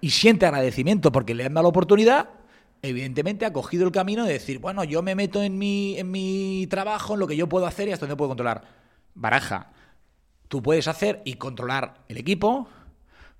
y 0.00 0.10
siente 0.10 0.46
agradecimiento 0.46 1.12
porque 1.12 1.34
le 1.34 1.44
han 1.44 1.54
dado 1.54 1.64
la 1.64 1.68
oportunidad, 1.68 2.30
evidentemente 2.82 3.46
ha 3.46 3.52
cogido 3.52 3.86
el 3.86 3.92
camino 3.92 4.24
de 4.24 4.32
decir, 4.32 4.58
bueno, 4.58 4.84
yo 4.84 5.02
me 5.02 5.14
meto 5.14 5.42
en 5.42 5.58
mi, 5.58 5.98
en 5.98 6.10
mi 6.10 6.66
trabajo, 6.68 7.14
en 7.14 7.20
lo 7.20 7.26
que 7.26 7.36
yo 7.36 7.48
puedo 7.48 7.66
hacer 7.66 7.88
y 7.88 7.92
hasta 7.92 8.06
donde 8.06 8.16
puedo 8.16 8.30
controlar. 8.30 8.62
Baraja, 9.14 9.72
tú 10.48 10.62
puedes 10.62 10.88
hacer 10.88 11.22
y 11.24 11.34
controlar 11.34 12.02
el 12.08 12.18
equipo, 12.18 12.68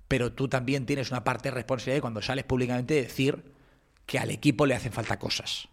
pero 0.07 0.31
tú 0.31 0.47
también 0.47 0.85
tienes 0.85 1.11
una 1.11 1.23
parte 1.23 1.49
de 1.49 1.55
responsabilidad 1.55 2.01
cuando 2.01 2.21
sales 2.21 2.45
públicamente 2.45 2.93
de 2.93 3.01
decir 3.03 3.43
que 4.05 4.19
al 4.19 4.31
equipo 4.31 4.65
le 4.65 4.75
hacen 4.75 4.91
falta 4.93 5.19
cosas. 5.19 5.67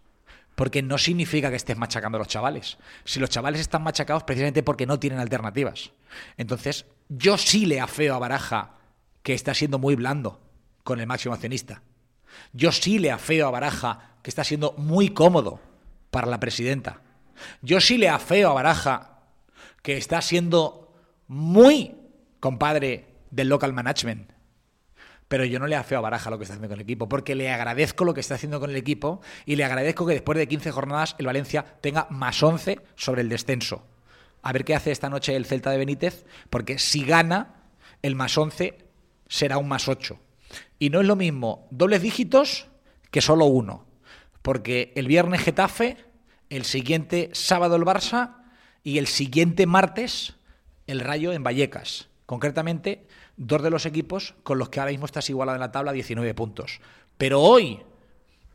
Porque 0.55 0.81
no 0.81 0.97
significa 0.97 1.49
que 1.49 1.55
estés 1.55 1.77
machacando 1.77 2.17
a 2.17 2.19
los 2.19 2.27
chavales. 2.27 2.77
Si 3.03 3.19
los 3.19 3.29
chavales 3.29 3.61
están 3.61 3.83
machacados 3.83 4.23
precisamente 4.23 4.63
porque 4.63 4.85
no 4.85 4.99
tienen 4.99 5.19
alternativas. 5.19 5.91
Entonces, 6.37 6.85
yo 7.09 7.37
sí 7.37 7.65
le 7.65 7.79
afeo 7.79 8.15
a 8.15 8.19
Baraja 8.19 8.75
que 9.23 9.33
está 9.33 9.53
siendo 9.53 9.79
muy 9.79 9.95
blando 9.95 10.39
con 10.83 10.99
el 10.99 11.07
máximo 11.07 11.33
accionista. 11.33 11.81
Yo 12.53 12.71
sí 12.71 12.99
le 12.99 13.11
afeo 13.11 13.47
a 13.47 13.51
Baraja 13.51 14.17
que 14.21 14.29
está 14.29 14.43
siendo 14.43 14.73
muy 14.77 15.09
cómodo 15.09 15.59
para 16.09 16.27
la 16.27 16.39
presidenta. 16.39 17.01
Yo 17.61 17.81
sí 17.81 17.97
le 17.97 18.09
afeo 18.09 18.49
a 18.49 18.53
Baraja 18.53 19.19
que 19.81 19.97
está 19.97 20.21
siendo 20.21 20.93
muy 21.27 21.95
compadre 22.39 23.07
del 23.31 23.49
local 23.49 23.73
management. 23.73 24.31
Pero 25.31 25.45
yo 25.45 25.59
no 25.59 25.67
le 25.67 25.77
afeo 25.77 25.97
a 25.97 26.01
Baraja 26.01 26.29
lo 26.29 26.37
que 26.37 26.43
está 26.43 26.55
haciendo 26.55 26.67
con 26.67 26.77
el 26.77 26.83
equipo, 26.83 27.07
porque 27.07 27.35
le 27.35 27.49
agradezco 27.49 28.03
lo 28.03 28.13
que 28.13 28.19
está 28.19 28.35
haciendo 28.35 28.59
con 28.59 28.69
el 28.69 28.75
equipo 28.75 29.21
y 29.45 29.55
le 29.55 29.63
agradezco 29.63 30.05
que 30.05 30.11
después 30.11 30.37
de 30.37 30.45
15 30.45 30.71
jornadas 30.71 31.15
el 31.19 31.25
Valencia 31.25 31.63
tenga 31.79 32.05
más 32.09 32.43
11 32.43 32.81
sobre 32.97 33.21
el 33.21 33.29
descenso. 33.29 33.87
A 34.41 34.51
ver 34.51 34.65
qué 34.65 34.75
hace 34.75 34.91
esta 34.91 35.09
noche 35.09 35.33
el 35.33 35.45
Celta 35.45 35.71
de 35.71 35.77
Benítez, 35.77 36.25
porque 36.49 36.79
si 36.79 37.05
gana, 37.05 37.63
el 38.01 38.13
más 38.13 38.37
11 38.37 38.77
será 39.25 39.57
un 39.57 39.69
más 39.69 39.87
8. 39.87 40.19
Y 40.79 40.89
no 40.89 40.99
es 40.99 41.07
lo 41.07 41.15
mismo 41.15 41.65
dobles 41.71 42.01
dígitos 42.01 42.67
que 43.09 43.21
solo 43.21 43.45
uno. 43.45 43.85
Porque 44.41 44.91
el 44.97 45.07
viernes 45.07 45.43
Getafe, 45.43 45.95
el 46.49 46.65
siguiente 46.65 47.29
sábado 47.31 47.77
el 47.77 47.83
Barça 47.83 48.35
y 48.83 48.97
el 48.97 49.07
siguiente 49.07 49.65
martes 49.65 50.33
el 50.87 50.99
Rayo 50.99 51.31
en 51.31 51.45
Vallecas. 51.45 52.10
Concretamente, 52.31 53.05
dos 53.35 53.61
de 53.61 53.69
los 53.69 53.85
equipos 53.85 54.35
con 54.43 54.57
los 54.57 54.69
que 54.69 54.79
ahora 54.79 54.93
mismo 54.93 55.05
estás 55.05 55.29
igualado 55.29 55.57
en 55.57 55.59
la 55.59 55.73
tabla 55.73 55.91
19 55.91 56.33
puntos. 56.33 56.79
Pero 57.17 57.41
hoy, 57.41 57.81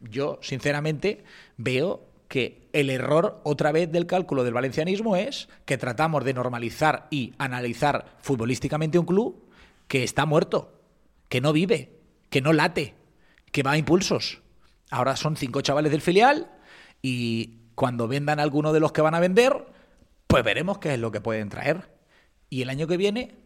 yo 0.01 0.39
sinceramente 0.41 1.25
veo 1.59 2.09
que 2.27 2.71
el 2.73 2.89
error 2.89 3.39
otra 3.45 3.73
vez 3.73 3.93
del 3.93 4.07
cálculo 4.07 4.45
del 4.45 4.55
valencianismo 4.55 5.15
es 5.15 5.51
que 5.67 5.77
tratamos 5.77 6.25
de 6.25 6.33
normalizar 6.33 7.07
y 7.11 7.35
analizar 7.37 8.17
futbolísticamente 8.23 8.99
un 8.99 9.05
club 9.05 9.47
que 9.89 10.05
está 10.05 10.25
muerto, 10.25 10.81
que 11.29 11.43
no 11.43 11.53
vive, 11.53 11.99
que 12.31 12.41
no 12.41 12.55
late, 12.55 12.95
que 13.53 13.63
va 13.63 13.73
a 13.73 13.77
impulsos. 13.77 14.41
Ahora 14.91 15.17
son 15.17 15.37
cinco 15.37 15.61
chavales 15.61 15.93
del 15.93 16.01
filial 16.01 16.51
y 17.03 17.59
cuando 17.75 18.09
vendan 18.09 18.41
alguno 18.41 18.73
de 18.73 18.81
los 18.81 18.93
que 18.93 19.03
van 19.03 19.15
a 19.15 19.21
vender, 19.21 19.67
pues 20.29 20.43
veremos 20.45 20.79
qué 20.79 20.95
es 20.95 20.99
lo 20.99 21.13
que 21.13 21.21
pueden 21.21 21.51
traer. 21.51 21.91
Y 22.49 22.63
el 22.63 22.71
año 22.71 22.87
que 22.87 22.97
viene, 22.97 23.45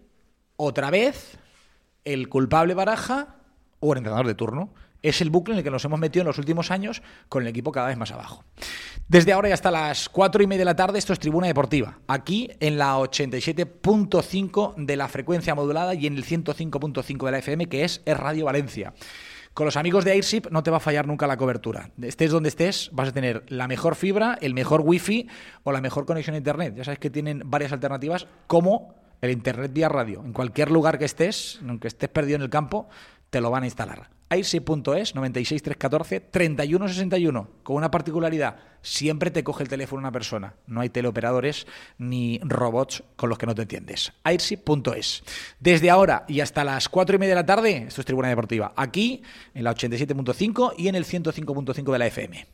otra 0.61 0.91
vez, 0.91 1.39
el 2.05 2.29
culpable 2.29 2.75
baraja 2.75 3.37
o 3.81 3.93
el 3.93 3.99
entrenador 3.99 4.27
de 4.27 4.35
turno. 4.35 4.73
Es 5.03 5.23
el 5.23 5.31
bucle 5.31 5.55
en 5.55 5.59
el 5.59 5.65
que 5.65 5.71
nos 5.71 5.83
hemos 5.87 5.99
metido 5.99 6.21
en 6.21 6.27
los 6.27 6.37
últimos 6.37 6.71
años 6.71 7.03
con 7.31 7.43
el 7.43 7.49
equipo 7.49 7.73
cada 7.73 7.89
vez 7.89 7.97
más 7.97 8.13
abajo. 8.13 8.45
Desde 9.09 9.33
ahora 9.33 9.49
y 9.49 9.53
hasta 9.53 9.71
las 9.71 10.11
cuatro 10.11 10.43
y 10.43 10.47
media 10.47 10.61
de 10.61 10.65
la 10.67 10.77
tarde, 10.77 10.99
esto 10.99 11.15
es 11.15 11.19
Tribuna 11.19 11.47
Deportiva. 11.47 11.99
Aquí 12.07 12.51
en 12.61 12.77
la 12.77 12.99
87.5 12.99 14.75
de 14.77 14.97
la 14.97 15.09
frecuencia 15.09 15.55
modulada 15.55 15.95
y 15.95 16.07
en 16.07 16.17
el 16.17 16.25
105.5 16.25 17.25
de 17.25 17.31
la 17.33 17.39
FM, 17.39 17.67
que 17.67 17.85
es, 17.85 18.03
Radio 18.05 18.45
Valencia. 18.45 18.93
Con 19.55 19.65
los 19.65 19.77
amigos 19.77 20.05
de 20.05 20.13
Airship 20.13 20.43
no 20.51 20.63
te 20.63 20.71
va 20.71 20.77
a 20.77 20.81
fallar 20.81 21.07
nunca 21.07 21.27
la 21.27 21.39
cobertura. 21.39 21.91
Estés 22.03 22.31
donde 22.31 22.51
estés, 22.51 22.91
vas 22.93 23.09
a 23.09 23.13
tener 23.13 23.45
la 23.49 23.67
mejor 23.67 23.97
fibra, 23.97 24.39
el 24.43 24.53
mejor 24.53 24.83
wifi 24.85 25.29
o 25.65 25.73
la 25.73 25.81
mejor 25.81 26.05
conexión 26.05 26.35
a 26.35 26.39
internet. 26.39 26.75
Ya 26.77 26.85
sabes 26.85 26.99
que 26.99 27.11
tienen 27.11 27.43
varias 27.47 27.73
alternativas 27.73 28.27
como 28.47 28.95
el 29.21 29.31
internet 29.31 29.73
vía 29.73 29.89
radio. 29.89 30.23
En 30.25 30.33
cualquier 30.33 30.71
lugar 30.71 30.99
que 30.99 31.05
estés, 31.05 31.61
aunque 31.67 31.89
estés 31.89 32.09
perdido 32.09 32.37
en 32.37 32.43
el 32.43 32.51
campo, 32.51 32.89
te 33.31 33.41
lo 33.41 33.51
van 33.51 33.63
a 33.63 33.67
instalar. 33.67 34.11
airship.es 34.29 35.15
96314 35.15 36.21
3161 36.21 37.49
con 37.63 37.77
una 37.77 37.91
particularidad, 37.91 38.57
siempre 38.83 39.31
te 39.31 39.43
coge 39.43 39.63
el 39.63 39.69
teléfono 39.69 40.01
una 40.01 40.13
persona, 40.13 40.55
no 40.67 40.81
hay 40.81 40.89
teleoperadores 40.89 41.67
ni 41.99 42.41
robots 42.43 43.03
con 43.17 43.29
los 43.29 43.39
que 43.39 43.47
no 43.47 43.55
te 43.55 43.63
entiendes. 43.63 44.13
airship.es. 44.25 45.23
Desde 45.59 45.91
ahora 45.91 46.25
y 46.29 46.41
hasta 46.41 46.65
las 46.65 46.89
4 46.89 47.17
y 47.17 47.19
media 47.19 47.35
de 47.35 47.41
la 47.41 47.47
tarde, 47.47 47.85
esto 47.89 48.01
es 48.01 48.07
Tribuna 48.07 48.29
Deportiva, 48.29 48.73
aquí 48.77 49.23
en 49.55 49.65
la 49.65 49.75
87.5 49.75 50.75
y 50.77 50.89
en 50.89 50.95
el 50.95 51.05
105.5 51.05 51.93
de 51.93 51.99
la 51.99 52.07
FM. 52.07 52.47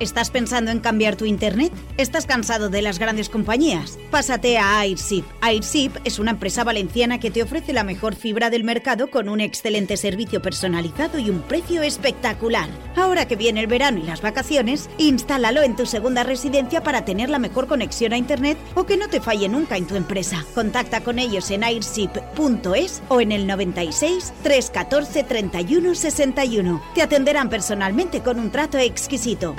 ¿Estás 0.00 0.30
pensando 0.30 0.70
en 0.70 0.80
cambiar 0.80 1.16
tu 1.16 1.26
internet? 1.26 1.74
¿Estás 1.98 2.24
cansado 2.24 2.70
de 2.70 2.80
las 2.80 2.98
grandes 2.98 3.28
compañías? 3.28 3.98
Pásate 4.10 4.56
a 4.56 4.80
Airship. 4.80 5.24
Airship 5.42 5.90
es 6.04 6.18
una 6.18 6.30
empresa 6.30 6.64
valenciana 6.64 7.20
que 7.20 7.30
te 7.30 7.42
ofrece 7.42 7.74
la 7.74 7.84
mejor 7.84 8.14
fibra 8.14 8.48
del 8.48 8.64
mercado 8.64 9.10
con 9.10 9.28
un 9.28 9.42
excelente 9.42 9.98
servicio 9.98 10.40
personalizado 10.40 11.18
y 11.18 11.28
un 11.28 11.42
precio 11.42 11.82
espectacular. 11.82 12.70
Ahora 12.96 13.28
que 13.28 13.36
viene 13.36 13.60
el 13.60 13.66
verano 13.66 13.98
y 13.98 14.04
las 14.04 14.22
vacaciones, 14.22 14.88
instálalo 14.96 15.62
en 15.62 15.76
tu 15.76 15.84
segunda 15.84 16.24
residencia 16.24 16.82
para 16.82 17.04
tener 17.04 17.28
la 17.28 17.38
mejor 17.38 17.66
conexión 17.66 18.14
a 18.14 18.16
internet 18.16 18.56
o 18.76 18.86
que 18.86 18.96
no 18.96 19.08
te 19.08 19.20
falle 19.20 19.50
nunca 19.50 19.76
en 19.76 19.86
tu 19.86 19.96
empresa. 19.96 20.46
Contacta 20.54 21.02
con 21.02 21.18
ellos 21.18 21.50
en 21.50 21.62
airship.es 21.62 23.02
o 23.10 23.20
en 23.20 23.32
el 23.32 23.46
96 23.46 24.32
314 24.42 25.24
31 25.24 25.94
61. 25.94 26.82
Te 26.94 27.02
atenderán 27.02 27.50
personalmente 27.50 28.22
con 28.22 28.40
un 28.40 28.50
trato 28.50 28.78
exquisito. 28.78 29.56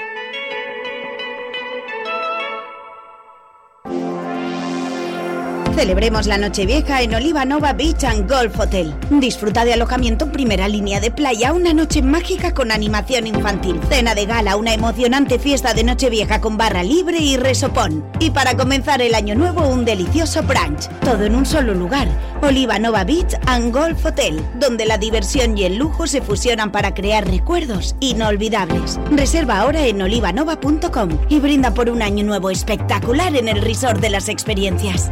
Celebremos 5.82 6.28
la 6.28 6.38
Nochevieja 6.38 7.02
en 7.02 7.16
Oliva 7.16 7.44
Nova 7.44 7.74
Beach 7.74 8.04
and 8.04 8.32
Golf 8.32 8.60
Hotel. 8.60 8.94
Disfruta 9.10 9.66
de 9.66 9.74
alojamiento 9.74 10.26
en 10.26 10.32
primera 10.32 10.68
línea 10.68 11.00
de 11.00 11.10
playa, 11.10 11.54
una 11.54 11.74
noche 11.74 12.04
mágica 12.04 12.54
con 12.54 12.72
animación 12.72 13.26
infantil, 13.26 13.82
cena 13.90 14.14
de 14.14 14.28
gala, 14.28 14.58
una 14.58 14.76
emocionante 14.76 15.40
fiesta 15.40 15.74
de 15.74 15.84
Nochevieja 15.84 16.40
con 16.40 16.56
barra 16.56 16.84
libre 16.84 17.18
y 17.18 17.36
resopón. 17.36 18.06
Y 18.20 18.30
para 18.30 18.56
comenzar 18.56 19.02
el 19.02 19.16
año 19.16 19.34
nuevo, 19.34 19.68
un 19.68 19.84
delicioso 19.84 20.44
brunch. 20.44 20.88
Todo 21.00 21.24
en 21.24 21.34
un 21.34 21.48
solo 21.48 21.74
lugar. 21.74 22.08
Oliva 22.44 22.78
Nova 22.78 23.04
Beach 23.04 23.34
and 23.48 23.74
Golf 23.74 24.06
Hotel, 24.06 24.40
donde 24.60 24.86
la 24.86 25.00
diversión 25.00 25.58
y 25.58 25.64
el 25.64 25.78
lujo 25.78 26.06
se 26.06 26.22
fusionan 26.22 26.72
para 26.72 26.94
crear 26.94 27.28
recuerdos 27.28 27.96
inolvidables. 28.02 29.00
Reserva 29.10 29.62
ahora 29.62 29.88
en 29.88 30.00
olivanova.com 30.00 31.10
y 31.28 31.40
brinda 31.40 31.74
por 31.74 31.90
un 31.90 32.04
año 32.04 32.24
nuevo 32.24 32.52
espectacular 32.52 33.36
en 33.36 33.48
el 33.48 33.64
resort 33.64 34.00
de 34.00 34.12
las 34.12 34.30
experiencias. 34.30 35.12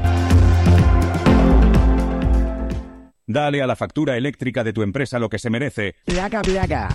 Dale 3.29 3.61
a 3.61 3.67
la 3.67 3.75
factura 3.75 4.17
eléctrica 4.17 4.63
de 4.63 4.73
tu 4.73 4.81
empresa 4.81 5.19
lo 5.19 5.29
que 5.29 5.37
se 5.37 5.51
merece. 5.51 5.93
Placa, 6.03 6.41
placa. 6.41 6.89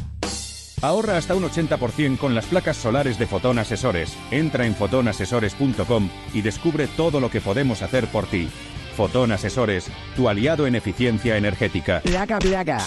Ahorra 0.82 1.16
hasta 1.16 1.36
un 1.36 1.44
80% 1.44 2.18
con 2.18 2.34
las 2.34 2.46
placas 2.46 2.76
solares 2.76 3.20
de 3.20 3.28
Fotón 3.28 3.60
Asesores. 3.60 4.18
Entra 4.32 4.66
en 4.66 4.74
fotonasesores.com 4.74 6.10
y 6.34 6.42
descubre 6.42 6.88
todo 6.96 7.20
lo 7.20 7.30
que 7.30 7.40
podemos 7.40 7.82
hacer 7.82 8.08
por 8.08 8.26
ti. 8.26 8.48
Fotón 8.96 9.30
Asesores, 9.30 9.86
tu 10.16 10.28
aliado 10.28 10.66
en 10.66 10.74
eficiencia 10.74 11.36
energética. 11.36 12.00
Placa, 12.00 12.40
placa. 12.40 12.84